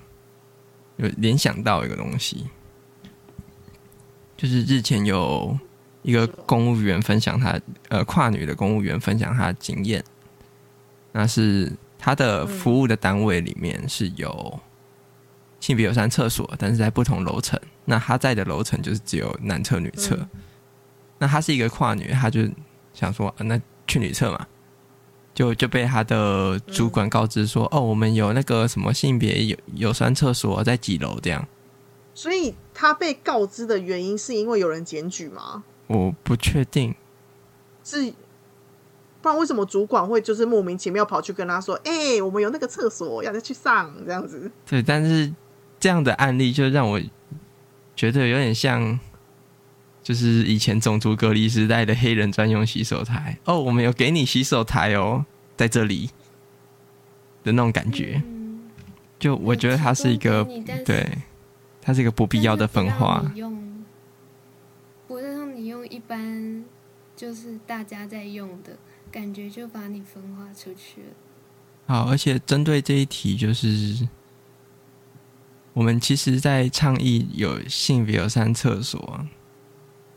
[1.00, 2.48] 有联想到一个东西，
[4.36, 5.56] 就是日前有
[6.02, 10.04] 一个公务员分享他呃跨女的公务员分享他的经验，
[11.12, 14.60] 那是他的服务的单位里面是有
[15.60, 17.62] 性别友善厕所，但是在不同楼层。
[17.86, 20.28] 那他在的楼层就是只有男厕女厕。
[21.20, 22.50] 那他是一个跨女，他就
[22.92, 24.46] 想说，啊，那去女厕嘛。
[25.34, 31.48] 就就被他的主管告知说，嗯、哦，我们有那个什么性别友友善厕所在几楼这样。
[32.16, 35.64] 所以他被告知的原因是因为有人检举吗？
[35.86, 36.96] 我不确定，
[37.84, 38.12] 是
[39.22, 44.50] 不然为什么主管会就是莫名其妙跑去跟他说，哎、欸，我们有那个厕所要再去上这样子？
[44.66, 45.32] 对，但是
[45.80, 47.00] 这样的案例就让我
[47.96, 49.00] 觉得有点像。
[50.08, 55.26] 就是以前种族隔离时代的黑人专用洗手台哦，我们有给你洗手台哦，
[55.58, 56.10] 在这里
[57.44, 58.22] 的那种感觉，
[59.20, 60.46] 就我觉得它是一个
[60.86, 61.06] 对，
[61.82, 63.22] 它是一个不必要的分化。
[65.10, 66.64] 不是让你用一般
[67.14, 68.78] 就是大家在用的
[69.12, 71.08] 感觉，就把你分化出去了。
[71.88, 74.08] 好，而且针对这一题，就是
[75.74, 79.28] 我们其实，在倡议有性别友善厕所。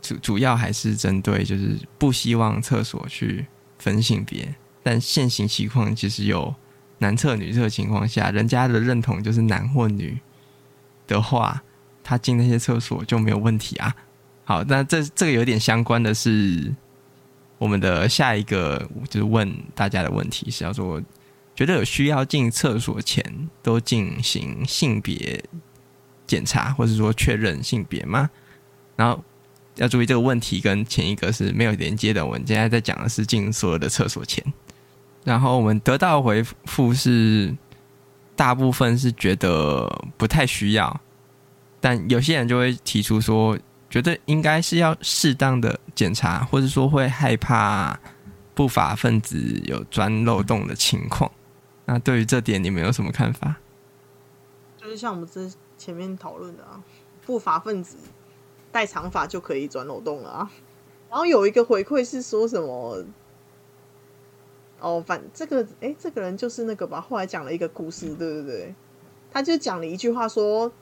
[0.00, 3.46] 主主要还是针对就是不希望厕所去
[3.78, 6.54] 分性别，但现行情况其实有
[6.98, 10.18] 男厕女厕情况下，人家的认同就是男或女
[11.06, 11.62] 的话，
[12.02, 13.94] 他进那些厕所就没有问题啊。
[14.44, 16.74] 好，那这这个有点相关的是
[17.58, 21.00] 我们的下一个就是问大家的问题是要说，
[21.54, 23.24] 觉得有需要进厕所前
[23.62, 25.42] 都进行性别
[26.26, 28.30] 检查，或者说确认性别吗？
[28.96, 29.24] 然后。
[29.80, 32.24] 要注意这个问题跟前一个是没有连接的。
[32.24, 34.44] 我们现在在讲的是进所有的厕所前，
[35.24, 37.56] 然后我们得到回复是，
[38.37, 41.00] 大部分是觉得不太需要，
[41.81, 43.58] 但有些人就会提出说，
[43.88, 47.98] 觉得应该是要适当的检查，或者说会害怕
[48.54, 51.31] 不法分子有钻漏洞的情况。
[51.87, 53.56] 那对于这点，你们有什么看法？
[54.76, 56.85] 就是像我们之前面讨论的啊，
[57.24, 57.96] 不法分子。
[58.73, 60.50] 戴长发就可以转漏洞了啊！
[61.08, 63.04] 然后有一个回馈是说什么？
[64.79, 67.00] 哦，反这个哎，这个人就是那个吧？
[67.00, 68.75] 后来讲了一个故事，对对对，
[69.31, 70.73] 他就讲了一句话说：“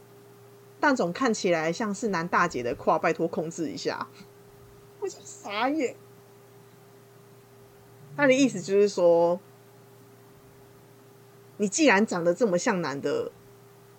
[0.78, 4.06] 蛋总看起来像是男大姐的胯，拜托控制一下。”
[5.00, 5.96] 我就傻眼。
[8.16, 9.40] 他的意思就是说，
[11.56, 13.32] 你既然长得这么像男的，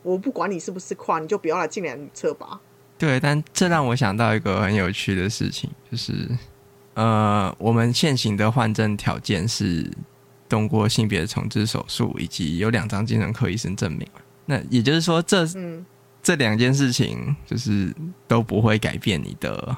[0.04, 2.62] 我不管你是不是跨，你就不要来进来女厕吧。
[3.00, 6.30] 对，但这让我想到一个很有趣的事情，就是
[6.94, 9.90] 呃，我们现行的换证条件是
[10.48, 14.08] 动过性别重置手术，以及有两张精神科医生证明。
[14.46, 15.86] 那也就是说这，这、嗯、
[16.22, 17.92] 这两件事情就是
[18.28, 19.76] 都不会改变你的。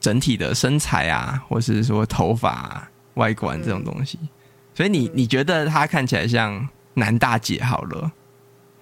[0.00, 4.28] 整体的身材啊，或是说头发、啊、外观这种东西，嗯、
[4.72, 8.12] 所以你你觉得他看起来像男大姐好了，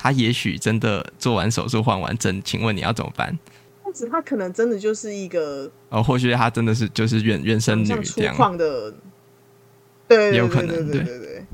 [0.07, 3.36] 他也许真的做完手术换完证，请问你要怎么办？
[3.82, 8.94] 或者他可能真的就是一个哦，或许他真的是就是原原生女这样的，
[10.07, 11.46] 对，有可能，对对对对，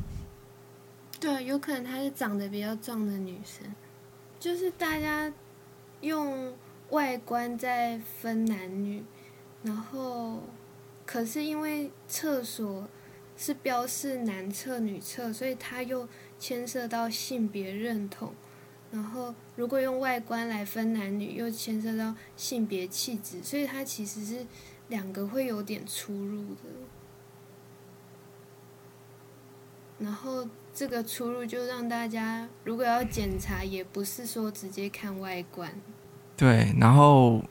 [1.19, 3.67] 对，有可能她是长得比较壮的女生，
[4.39, 5.33] 就是大家
[6.03, 6.53] 用
[6.91, 9.03] 外观在分男女。
[9.63, 10.43] 然后，
[11.07, 12.87] 可是因为厕所
[13.37, 16.09] 是标示男厕女厕，所以它又
[16.39, 18.33] 牵涉到性别认同。
[18.91, 24.47] 然后，如果用外观来分男女，又牵涉到性别气质，所以它其实是
[24.89, 26.71] 两个会有点出入的。
[29.99, 35.73] 然后，这个出入就让大家如果要检查，也不是说直接看外观。
[36.37, 37.43] 对，然后。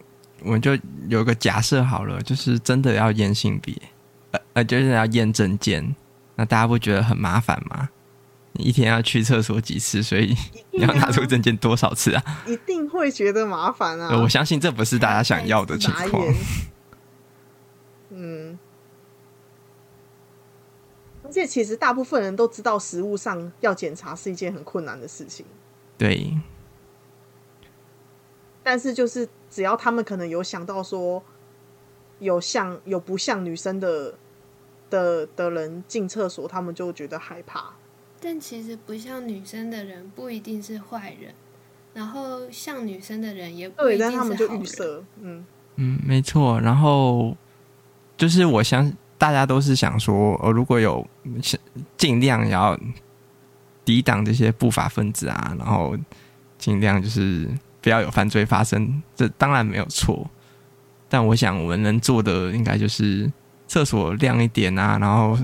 [0.44, 0.76] 我们就
[1.08, 3.80] 有个假设好了，就是真的要验性别，
[4.54, 5.96] 呃呃，就是要验证件，
[6.36, 7.90] 那大家不觉得很麻烦吗？
[8.54, 10.36] 你一天要去厕所几次，所以
[10.72, 12.24] 你要拿出证件多少次啊？
[12.48, 14.18] 一定会觉得麻烦啊！
[14.22, 16.26] 我相信这不是大家想要的情况。
[18.12, 18.60] 嗯，
[21.24, 25.46] 而且其实大部分人都知道，食物上要检查是一件很困难的事情。
[25.98, 26.38] 对。
[28.64, 29.28] 但是就是。
[29.54, 31.22] 只要他们可能有想到说
[32.20, 34.18] 有像有不像女生的
[34.92, 37.74] 的的人进厕所，他们就觉得害怕。
[38.20, 41.34] 但其实不像女生的人不一定是坏人，
[41.96, 44.38] 然后像女生的人也不一定是好人。
[44.38, 45.44] 对，但他们就预设，嗯
[45.78, 46.62] 嗯，没错。
[46.62, 47.36] 然后
[48.16, 51.04] 就是我想大家都是想说，呃，如果有
[51.98, 52.80] 尽量要
[53.84, 55.98] 抵挡这些不法分子啊，然后
[56.60, 57.50] 尽量就是。
[57.84, 60.30] 不要有犯罪发生，这当然没有错。
[61.10, 63.28] 但我想，我们能做的应该就是
[63.72, 65.38] 厕所亮一点啊，然后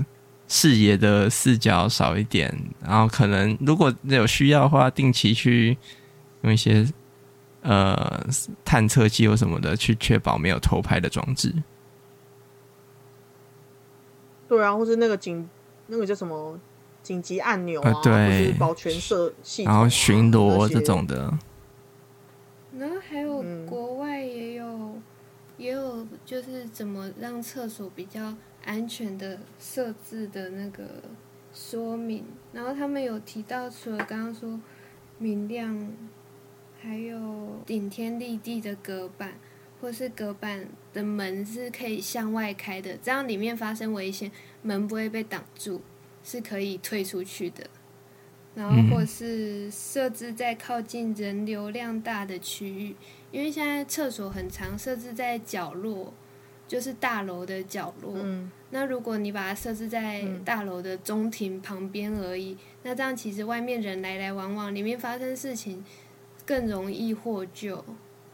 [0.49, 2.53] 视野的视角少一点，
[2.83, 5.77] 然后可能如果有需要的话，定期去
[6.41, 6.85] 用一些
[7.61, 8.27] 呃
[8.65, 11.53] 探测器或什么的，去确保没有偷拍的装置。
[14.49, 15.49] 对啊，或是那个紧
[15.87, 16.59] 那个叫什么
[17.01, 21.33] 紧急按钮啊，呃、对，保全设系统、啊，然后巡逻这种的。
[22.77, 24.06] 然后还有国外，嗯、
[25.57, 31.03] 也有就是怎么让厕所比较安全的设置的那个
[31.53, 32.23] 说明。
[32.53, 34.59] 然后他们有提到，除了刚刚说
[35.17, 35.91] 明亮，
[36.79, 39.33] 还有顶天立地的隔板，
[39.81, 44.31] 或是隔板的门是可以向外开的，这样里面发生危险，
[44.61, 45.81] 门不会被挡住，
[46.23, 47.67] 是可以退出去的。
[48.55, 52.95] 然后或是设置在靠近人流量大的区域，
[53.31, 56.13] 因为现在厕所很常设置在角落，
[56.67, 58.13] 就是大楼的角落。
[58.15, 58.51] 嗯。
[58.69, 65.83] 那如果你把它设置在大楼的中庭旁边而已，那这样其实外面人来来往往，里面发生事情
[66.45, 67.83] 更容易获救，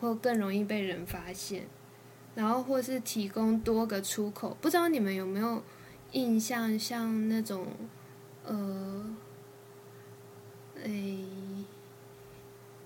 [0.01, 1.67] 或更容易被人发现。
[2.35, 5.61] 然后或是提供多个出口，不知道你们有没有
[6.13, 7.67] 印象，像那种
[8.45, 9.15] 呃。
[10.83, 10.89] 哎，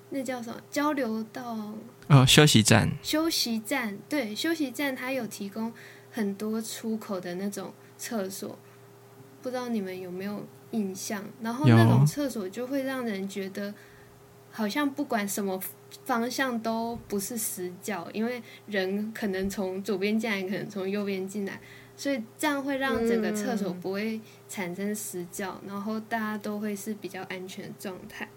[0.09, 0.59] 那叫什么？
[0.71, 1.73] 交流道
[2.07, 2.89] 哦，休息站。
[3.03, 5.71] 休息站，对，休息站它有提供
[6.11, 8.57] 很多出口的那种厕所，
[9.41, 11.23] 不知道你们有没有印象？
[11.41, 13.73] 然后那种厕所就会让人觉得，
[14.51, 15.61] 好像不管什么
[16.05, 21.59] 方向都不是死角，因为人可能从左边进来，可能从右边进来。
[21.97, 28.29] 所以这样会让整个厕所不会产生死角，嗯、然后大家都会是比较安全的状态。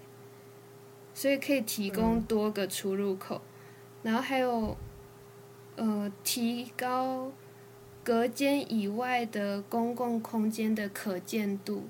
[1.14, 3.42] 所以可以提供多个出入口，嗯、
[4.02, 4.76] 然后还有
[5.76, 7.30] 呃提高
[8.02, 11.84] 隔间以外的公共空间的可见度，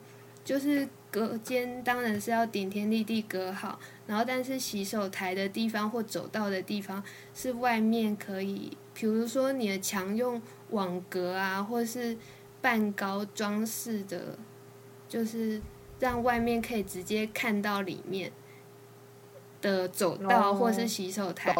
[0.44, 7.02] 就是隔间当然是要顶天立地隔好，然后但是洗手台的地方或走道的地方
[7.34, 10.40] 是外面可以，比如说你的墙用。
[10.70, 12.16] 网格啊，或是
[12.60, 14.38] 半高装饰的，
[15.08, 15.60] 就是
[15.98, 18.30] 让外面可以直接看到里面
[19.60, 21.54] 的走道或是洗手台。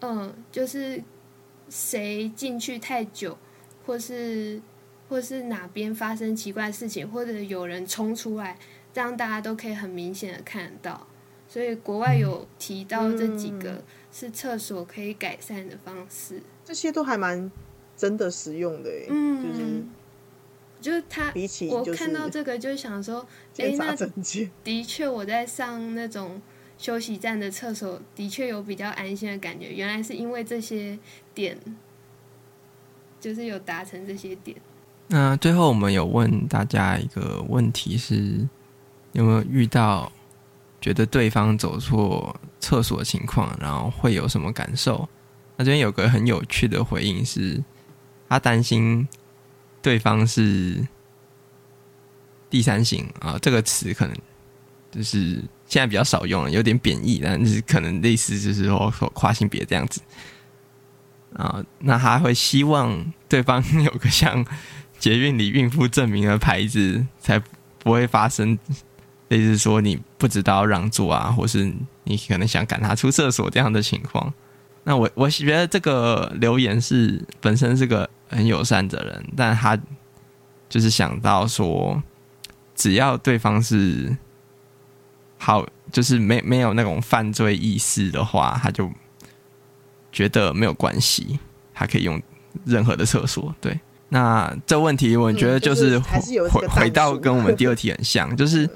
[0.00, 1.02] 嗯，就是
[1.68, 3.38] 谁进去太久，
[3.86, 4.60] 或是
[5.08, 8.58] 或是哪边发生奇怪事情，或者有人冲出来，
[8.92, 11.06] 这样大家都可以很明显的看到。
[11.48, 17.50] 所以国外有提到这几个是厕所可以改善的方式，嗯、这些都还蛮
[17.96, 18.90] 真的实用的。
[19.08, 19.82] 嗯，就是
[20.80, 23.24] 就是他比起我看到这个就想说，
[23.58, 23.96] 哎、欸，那
[24.64, 26.42] 的确我在上那种
[26.78, 29.72] 休息站的厕所的确有比较安心的感觉。
[29.72, 30.98] 原来是因为这些
[31.34, 31.58] 点，
[33.20, 34.56] 就是有达成这些点。
[35.08, 38.48] 那最后我们有问大家一个问题是，
[39.12, 40.10] 有没有遇到？
[40.80, 45.08] 觉得对方走错厕所情况，然后会有什么感受？
[45.56, 47.64] 那这边有个很有趣的回应是，
[48.28, 49.08] 他担心
[49.80, 50.86] 对方是
[52.50, 54.14] 第三型啊，这个词可能
[54.90, 60.00] 就是现在比较少用了，有点贬义，但是可能类似就是说说跨性别这样子
[61.34, 61.64] 啊。
[61.80, 64.44] 那他会希望对方有个像
[64.98, 67.42] 捷运里孕妇证明的牌子，才
[67.78, 68.58] 不会发生。
[69.28, 71.72] 类似说你不知道让座啊，或是
[72.04, 74.32] 你可能想赶他出厕所这样的情况。
[74.84, 79.76] 那我我觉得这个留言是本身是个很友善的人，但他
[80.68, 82.00] 就是想到说，
[82.76, 84.14] 只要对方是
[85.44, 88.90] 好，就是没没有那种犯罪意识的话，他就
[90.10, 91.38] 觉得没有关系，
[91.74, 92.20] 他可以用
[92.64, 93.54] 任何的厕所。
[93.60, 93.78] 对，
[94.08, 98.68] 那这问题我觉得就是回回到跟我们第二题很像， 就是。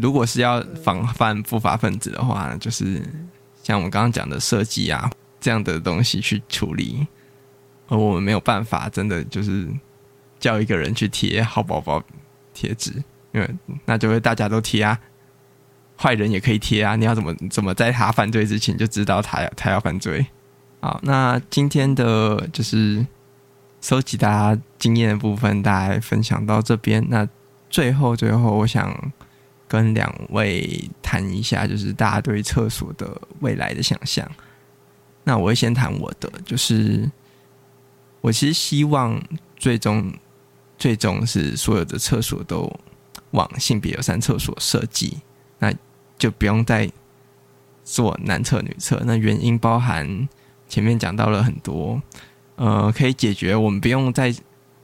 [0.00, 3.02] 如果是要防范不法分子的话，就是
[3.64, 5.10] 像我们刚刚讲的设计啊
[5.40, 7.04] 这样的东西去处理，
[7.88, 9.66] 而我们没有办法真的就是
[10.38, 12.00] 叫一个人去贴好宝宝
[12.54, 12.92] 贴纸，
[13.32, 13.50] 因为
[13.86, 14.96] 那就会大家都贴啊，
[16.00, 20.24] 坏人也可以贴啊，你要怎么怎么在他犯罪之前就知道他要他要犯罪？
[20.80, 23.04] 好，那今天的就是
[23.80, 27.04] 收集大家经验的部分，大概分享到这边。
[27.08, 27.28] 那
[27.68, 29.12] 最后最后，我想。
[29.70, 34.26] 跟两位谈一下，就是大家对于厕所的未来的想象。
[35.24, 37.06] 那我会先谈我的，就是
[38.22, 39.22] 我其实希望
[39.58, 40.10] 最终
[40.78, 42.74] 最终是所有的厕所都
[43.32, 45.18] 往性别友善厕所设计，
[45.58, 45.70] 那
[46.18, 46.90] 就不用再
[47.84, 49.00] 做男厕女厕。
[49.06, 50.28] 那原因包含
[50.68, 52.00] 前面讲到了很多，
[52.56, 54.34] 呃，可以解决我们不用再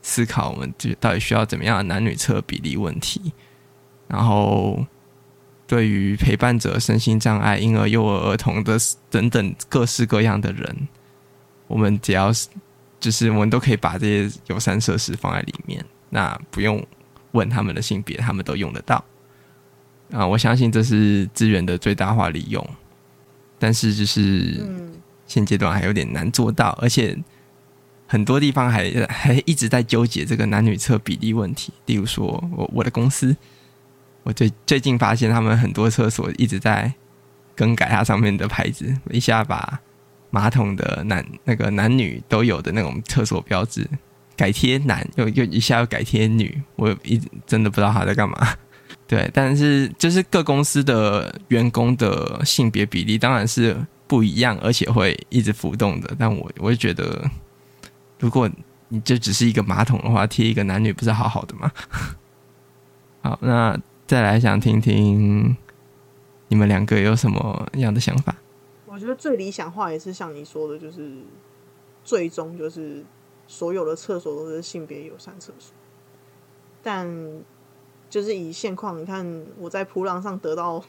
[0.00, 3.32] 思考我们就到底需要怎么样的男女厕比例问题。
[4.06, 4.84] 然后，
[5.66, 8.78] 对于陪伴者、身心障碍、婴儿、幼儿、儿童的
[9.10, 10.88] 等等各式各样的人，
[11.66, 12.48] 我们只要是，
[13.00, 16.86] 就是我们都可以把这些友善设施放在里面，那不用
[17.32, 19.02] 问他们的性别，他们都用得到。
[20.12, 22.66] 啊，我相信这是资源的最大化利用，
[23.58, 24.60] 但是就是
[25.26, 27.16] 现阶段还有点难做到，而且
[28.06, 31.72] 很多地方还还一直在纠结这个男女厕比例问题。
[31.86, 33.36] 例如说，我我的公司。
[34.26, 36.90] 我最最近发现，他们很多厕所一直在
[37.54, 39.78] 更改它上面的牌子，一下把
[40.30, 43.86] 马桶的男那个男女都有的那种厕所标志
[44.34, 48.56] 改贴男，又又一下又改贴女，我一真的不知道他在干嘛。
[49.06, 53.76] 对，但是就是各公司的员工的性别比例当然是
[54.06, 56.14] 不一样，而且会一直浮动的。
[56.18, 57.30] 但我我会觉得，
[58.18, 58.50] 如果
[58.88, 61.72] 你就只是一个马桶的话，贴一个男女不是好好的吗？
[63.22, 63.78] 好，那。
[64.06, 65.56] 再来想听听
[66.48, 68.36] 你们两个有什么样的想法？
[68.84, 71.10] 我觉得最理想化也是像你说的，就是
[72.04, 73.02] 最终就是
[73.46, 75.74] 所有的厕所都是性别友善厕所。
[76.82, 77.08] 但
[78.14, 80.80] 就是以现况，你看我在普浪上得到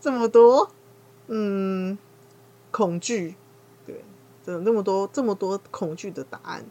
[0.00, 0.70] 这么多，
[1.26, 1.98] 嗯，
[2.70, 3.34] 恐惧，
[3.84, 4.02] 对，
[4.46, 6.64] 有那么多这么多恐惧的答案。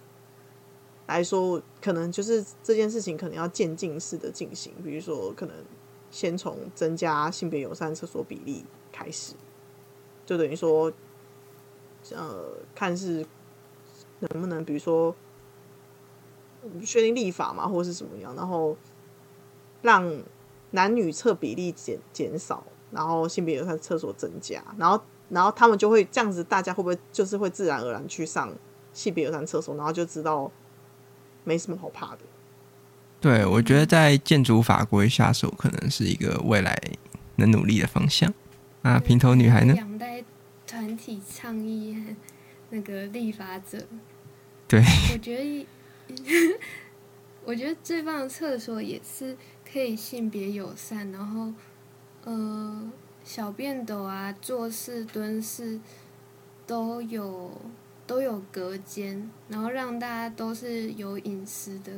[1.06, 5.56] 来说，可能就是这件事情可能要渐进式的进行，比如说，可能
[6.10, 9.36] 先从增加性别友善厕所比例开始，
[10.26, 10.92] 就等于说，
[12.10, 13.24] 呃，看是
[14.18, 15.16] 能不能，比如说，
[16.84, 18.76] 确定立法嘛，或是什么样，然后
[19.82, 20.24] 让
[20.72, 28.54] 男女厕比例减减少，然后性别友善厕所增加，然后，然后他们就会这样子，大家会不会就是会自然而然去上
[28.94, 30.52] 性别友善厕所，然后就知道。
[31.44, 32.20] 没什么好怕的。
[33.20, 36.80] 对，我觉得在建筑法规下手，可能是一个未来
[37.38, 38.32] 能努力的方向。
[38.84, 39.74] 啊，平头女孩呢？
[39.74, 40.24] 两代
[40.68, 42.16] 团体倡议
[42.70, 43.80] 那个立法者。
[44.68, 45.68] 对，我觉得，
[47.44, 49.36] 我觉得最棒的厕所也是
[49.72, 51.54] 可以性别友善，然后，
[52.24, 52.92] 呃，
[53.24, 55.80] 小便斗啊、坐式、蹲式
[56.66, 57.52] 都有。
[58.08, 61.94] 都有隔间，然后让大家都是有隐私的。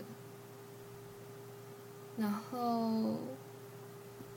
[2.15, 3.15] 然后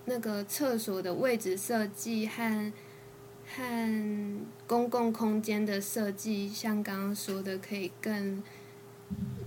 [0.07, 2.73] 那个厕所的位置设计和
[3.47, 8.43] 和公共空间的设计，像刚刚说的，可以更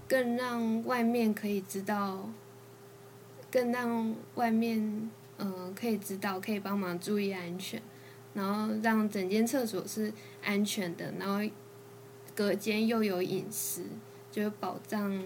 [0.08, 2.30] 更让外面可以知道，
[3.52, 4.80] 更让外面
[5.38, 7.82] 嗯、呃、可以知道，可以帮忙注意安全，
[8.34, 11.40] 然后让整间厕所是安全的，然后
[12.36, 13.86] 隔间又有隐私，
[14.32, 15.26] 就保障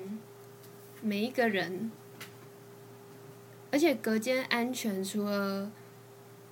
[1.01, 1.91] 每一个人。
[3.71, 5.71] 而且隔间安全，除了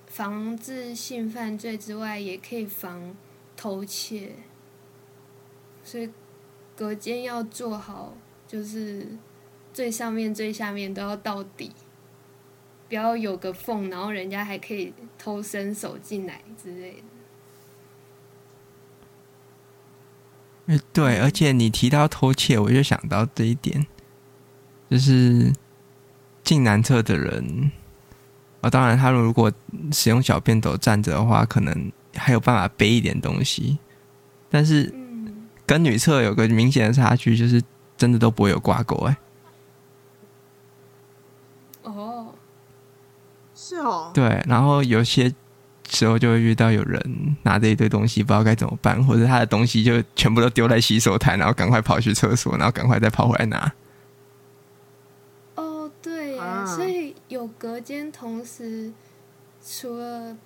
[0.06, 3.16] 防治性犯罪之外，也可以防
[3.56, 4.32] 偷窃。
[5.84, 6.10] 所以
[6.74, 8.16] 隔间要做好，
[8.46, 9.06] 就是
[9.72, 11.72] 最上面、最下面都要到底，
[12.88, 17.02] 不要有个缝，然后人家还可以偷伸手进来之类
[20.66, 20.78] 的。
[20.92, 23.86] 对，而且你提到偷窃，我就想到这一点，
[24.90, 25.52] 就是。
[26.44, 27.70] 进男厕的人，
[28.60, 29.50] 啊、哦，当然，他如果
[29.92, 33.78] 使用小便斗站着的话，可能还有办法背一点东西。
[34.50, 34.92] 但是，
[35.64, 37.62] 跟女厕有个明显的差距，就是
[37.96, 38.96] 真的都不会有挂钩。
[39.06, 39.16] 哎，
[41.84, 42.34] 哦，
[43.64, 44.42] 是哦，对。
[44.48, 45.32] 然后有些
[45.88, 53.72] 时候就会遇到有人拿着一堆东西，不知道该怎么办，或者他的东西就全部都丢在洗手台，然后赶快跑去厕所，然后赶快再跑回来拿。
[55.54, 56.36] 哦，对，
[56.66, 58.92] 所以有隔间，同时
[59.64, 60.36] 除了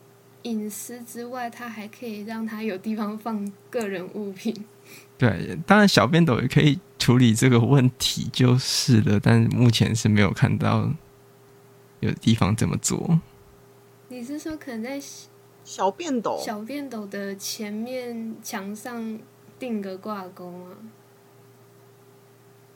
[0.43, 4.55] 隐私之外，它还可以让他有地方放个人物品。
[5.17, 9.19] 对，当然小便斗也可以处理这个问题，就是了。
[9.19, 10.91] 但目前是没有看到
[12.07, 13.21] 有地方这么做。
[14.09, 15.03] 你是说可能在
[15.65, 19.19] 小便斗小便斗的前面墙上
[19.59, 20.71] 钉个挂钩吗？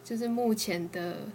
[0.02, 1.28] 就是目前的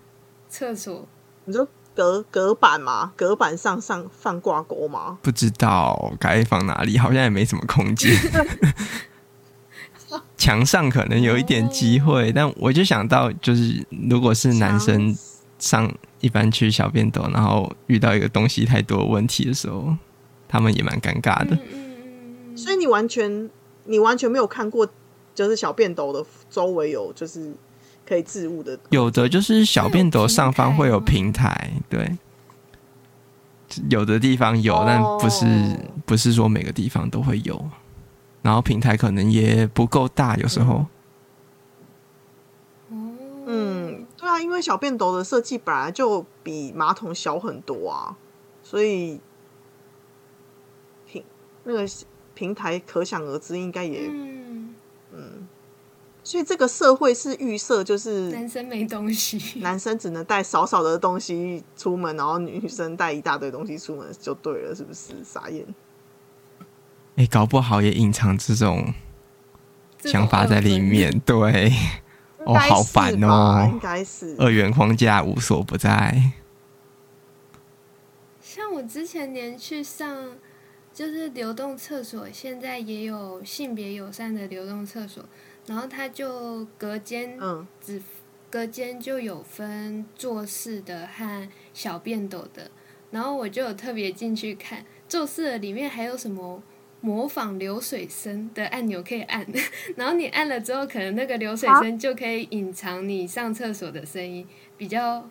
[0.49, 1.07] 厕所，
[1.45, 1.67] 你说。
[1.95, 5.17] 隔隔板吗，隔板上上放挂钩吗？
[5.21, 8.13] 不知道该放哪里，好像也没什么空间。
[10.35, 15.15] 墙上可能有一点机会，但我就想到，就是如果是男生
[15.57, 15.89] 上
[16.25, 19.95] 一般去小便斗，然后遇到一个东西太多问题的时候，
[20.47, 21.55] 他们也蛮尴尬的。
[22.55, 23.49] 所以你完全
[23.83, 24.87] 你完全没有看过，
[25.35, 27.53] 就是小便斗的周围有就是。
[28.07, 32.15] 可以置物的，有的就是小便斗上方会有平台，对，
[33.89, 35.43] 有的地方有，但不是
[36.05, 37.67] 不是说每个地方都会有，
[38.43, 40.85] 然后平台可能也不够大，有时候。
[42.91, 48.17] 嗯，对啊，因为小便斗的设计本来就比马桶小很多啊，
[48.61, 49.19] 所以
[51.07, 51.23] 平
[51.63, 51.87] 那个
[52.33, 54.75] 平台可想而知，应该也嗯。
[55.13, 55.47] 嗯
[56.27, 65.13] 所以这个社会是预设，就是男生没东西，男生只能带少少的东西出门，然后女生带一大堆东西出门就对了，是不是？
[65.23, 65.63] 傻眼。
[67.15, 68.91] 哎、欸，搞不好也隐藏这种
[69.99, 71.19] 想法在里面。
[71.19, 71.71] 对，
[72.45, 76.31] 哦，好烦哦，应该是二元框架无所不在。
[78.41, 80.37] 像我之前连去上
[80.93, 85.23] 就是流动厕所，现在也有性别友善的流动厕所。
[85.65, 88.01] 然后它就隔间，嗯只
[88.51, 92.69] 隔间就有分坐式的和小便斗的。
[93.11, 96.61] 然后我就有特别进去看，坐式的里面还有什么
[97.01, 99.45] 模仿流水声的按钮可以按。
[99.95, 105.29] 然后你按了之后，可能那个流水声就可以隐藏你上厕所的声音，比较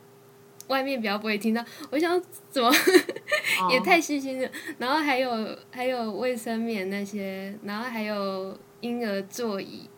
[0.68, 1.64] 外面比较不会听到。
[1.90, 2.72] 我想怎么
[3.70, 4.48] 也太细心了。
[4.78, 9.88] 然后还有还有卫生棉那些，然后还有婴儿座椅。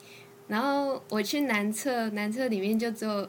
[0.49, 3.29] 然后我去男厕，男厕里面就只有，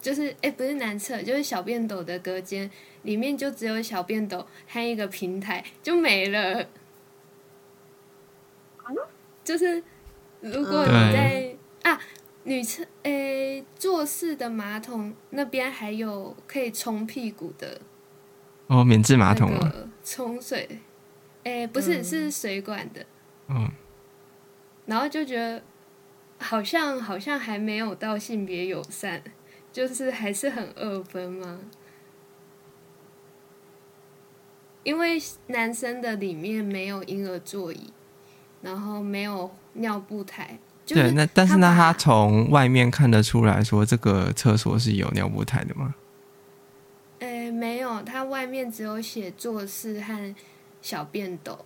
[0.00, 2.70] 就是哎，不是男厕，就是小便斗的隔间，
[3.02, 6.66] 里面就只有小便斗和一个平台，就没了。
[9.44, 9.82] 就是
[10.40, 12.00] 如果你在啊
[12.42, 17.80] 女厕，诶，坐式的马桶那边还有可以冲屁股的。
[18.66, 19.52] 哦，免治马桶
[20.02, 20.80] 冲水，
[21.44, 23.06] 诶，不是，是水管的。
[23.48, 23.70] 嗯。
[24.86, 25.62] 然后就觉得。
[26.40, 29.22] 好像好像还没有到性别友善，
[29.72, 31.60] 就是还是很二分吗？
[34.82, 35.16] 因为
[35.46, 37.92] 男生的里面没有婴儿座椅，
[38.64, 40.58] 然后没有尿布台。
[40.86, 45.94] 对，那但是那他从外面看得出来说这个厕所是有尿布台的吗？
[47.20, 50.34] 诶，没有，他外面只有写坐式和
[50.82, 51.64] 小便斗。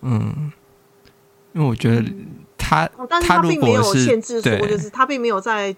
[0.00, 0.52] 嗯，
[1.52, 2.02] 因为我觉得。
[2.66, 5.76] 他，哦、但是他并没有限制说，就是他并没有在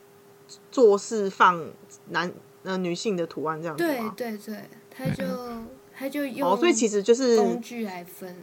[0.70, 1.60] 做事放
[2.10, 2.32] 男
[2.62, 3.82] 呃女性的图案这样子。
[3.82, 4.56] 对对对，
[4.88, 8.36] 他就、嗯、他就用哦，所以其实就是工具来分，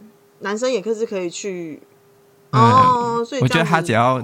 [0.44, 1.82] 男生也可是可以去。
[2.56, 4.22] 嗯、哦，所以我觉得他只要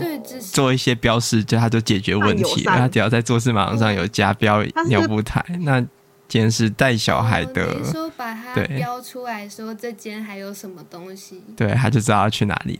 [0.53, 2.63] 做一些标示，就他就解决问题。
[2.63, 5.83] 他只要在做事码上有加标尿布台，那
[6.27, 7.63] 间是带小孩的。
[7.65, 12.79] 哦、你说把它标出来说这间还有什么东西，对，他就知道要去哪里。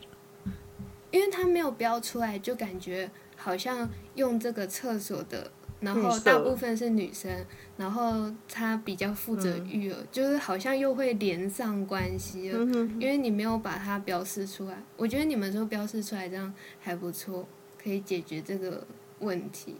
[1.10, 5.50] 因为他没有标出来，就感觉好像用这个厕所的。
[5.80, 7.30] 然后大部分是女生，
[7.76, 14.76] 然后她比较负责育儿，嗯、就是好像又会连上关系了，嗯、哼哼因为你没有把它标示出来。
[14.96, 17.48] 我觉得你们说标示出来这样还不错，
[17.82, 18.86] 可以解决这个
[19.20, 19.74] 问题。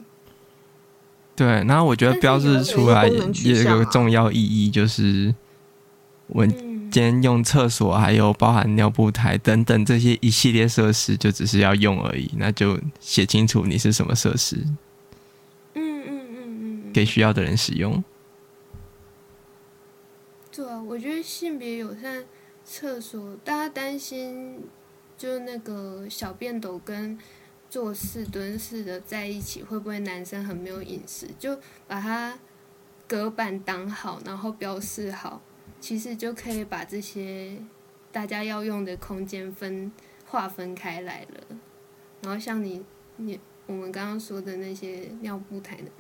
[1.37, 5.35] 对，然后我觉得标示出来也有个重要意义，就是
[6.27, 14.65] 我今天用厕所，还有包含尿布台等等这些一系列设施，就只是要用而已，那就写清楚你是什么设施。
[16.93, 18.03] 给需要的人使用。
[20.53, 22.27] 对啊，我觉得性别友善
[22.65, 24.69] 厕所，大家担心
[25.17, 27.17] 就那个小便斗跟
[27.71, 31.29] 坐式蹲式的在一起，会不会男生很没有隐私？
[31.39, 32.39] 就把它
[33.07, 35.41] 隔板挡好，然后标示好，
[35.81, 37.57] 其实就可以把这些
[38.11, 39.91] 大家要用的空间分
[40.27, 41.57] 划分开来了。
[42.23, 42.85] 然后像你
[43.17, 45.91] 你我们刚刚说的那些尿布台的。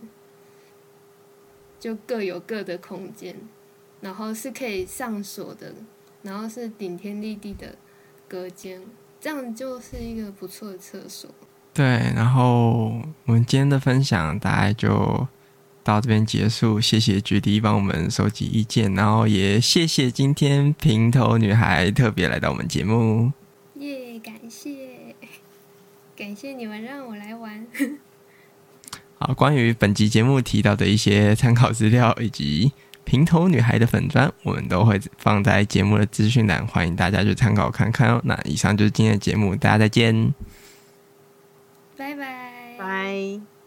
[1.81, 3.35] 就各有各的空间，
[4.03, 5.75] 然后是可以上锁的，
[6.23, 7.75] 然后是顶天立地的
[8.29, 8.83] 隔间，
[9.19, 11.31] 这样就是一个不错的厕所。
[11.73, 15.27] 对，然后我们今天的分享大概就
[15.83, 23.33] 到这边结束，谢谢菊莉帮我们收集意见，然后也谢谢今天平头女孩特别来到我们节目。
[23.77, 25.15] 耶感谢，
[26.15, 27.67] 感谢你们让我来玩。
[29.23, 32.73] 好，关于本集节目提到的一些参考资料以及
[33.05, 38.21] 平头女孩的粉砖，我们都会放在节目的资讯栏，欢迎大家去参考看看哦。
[38.25, 40.33] 那以上就是今天的节目，大家再见，
[41.99, 43.60] 拜拜，拜。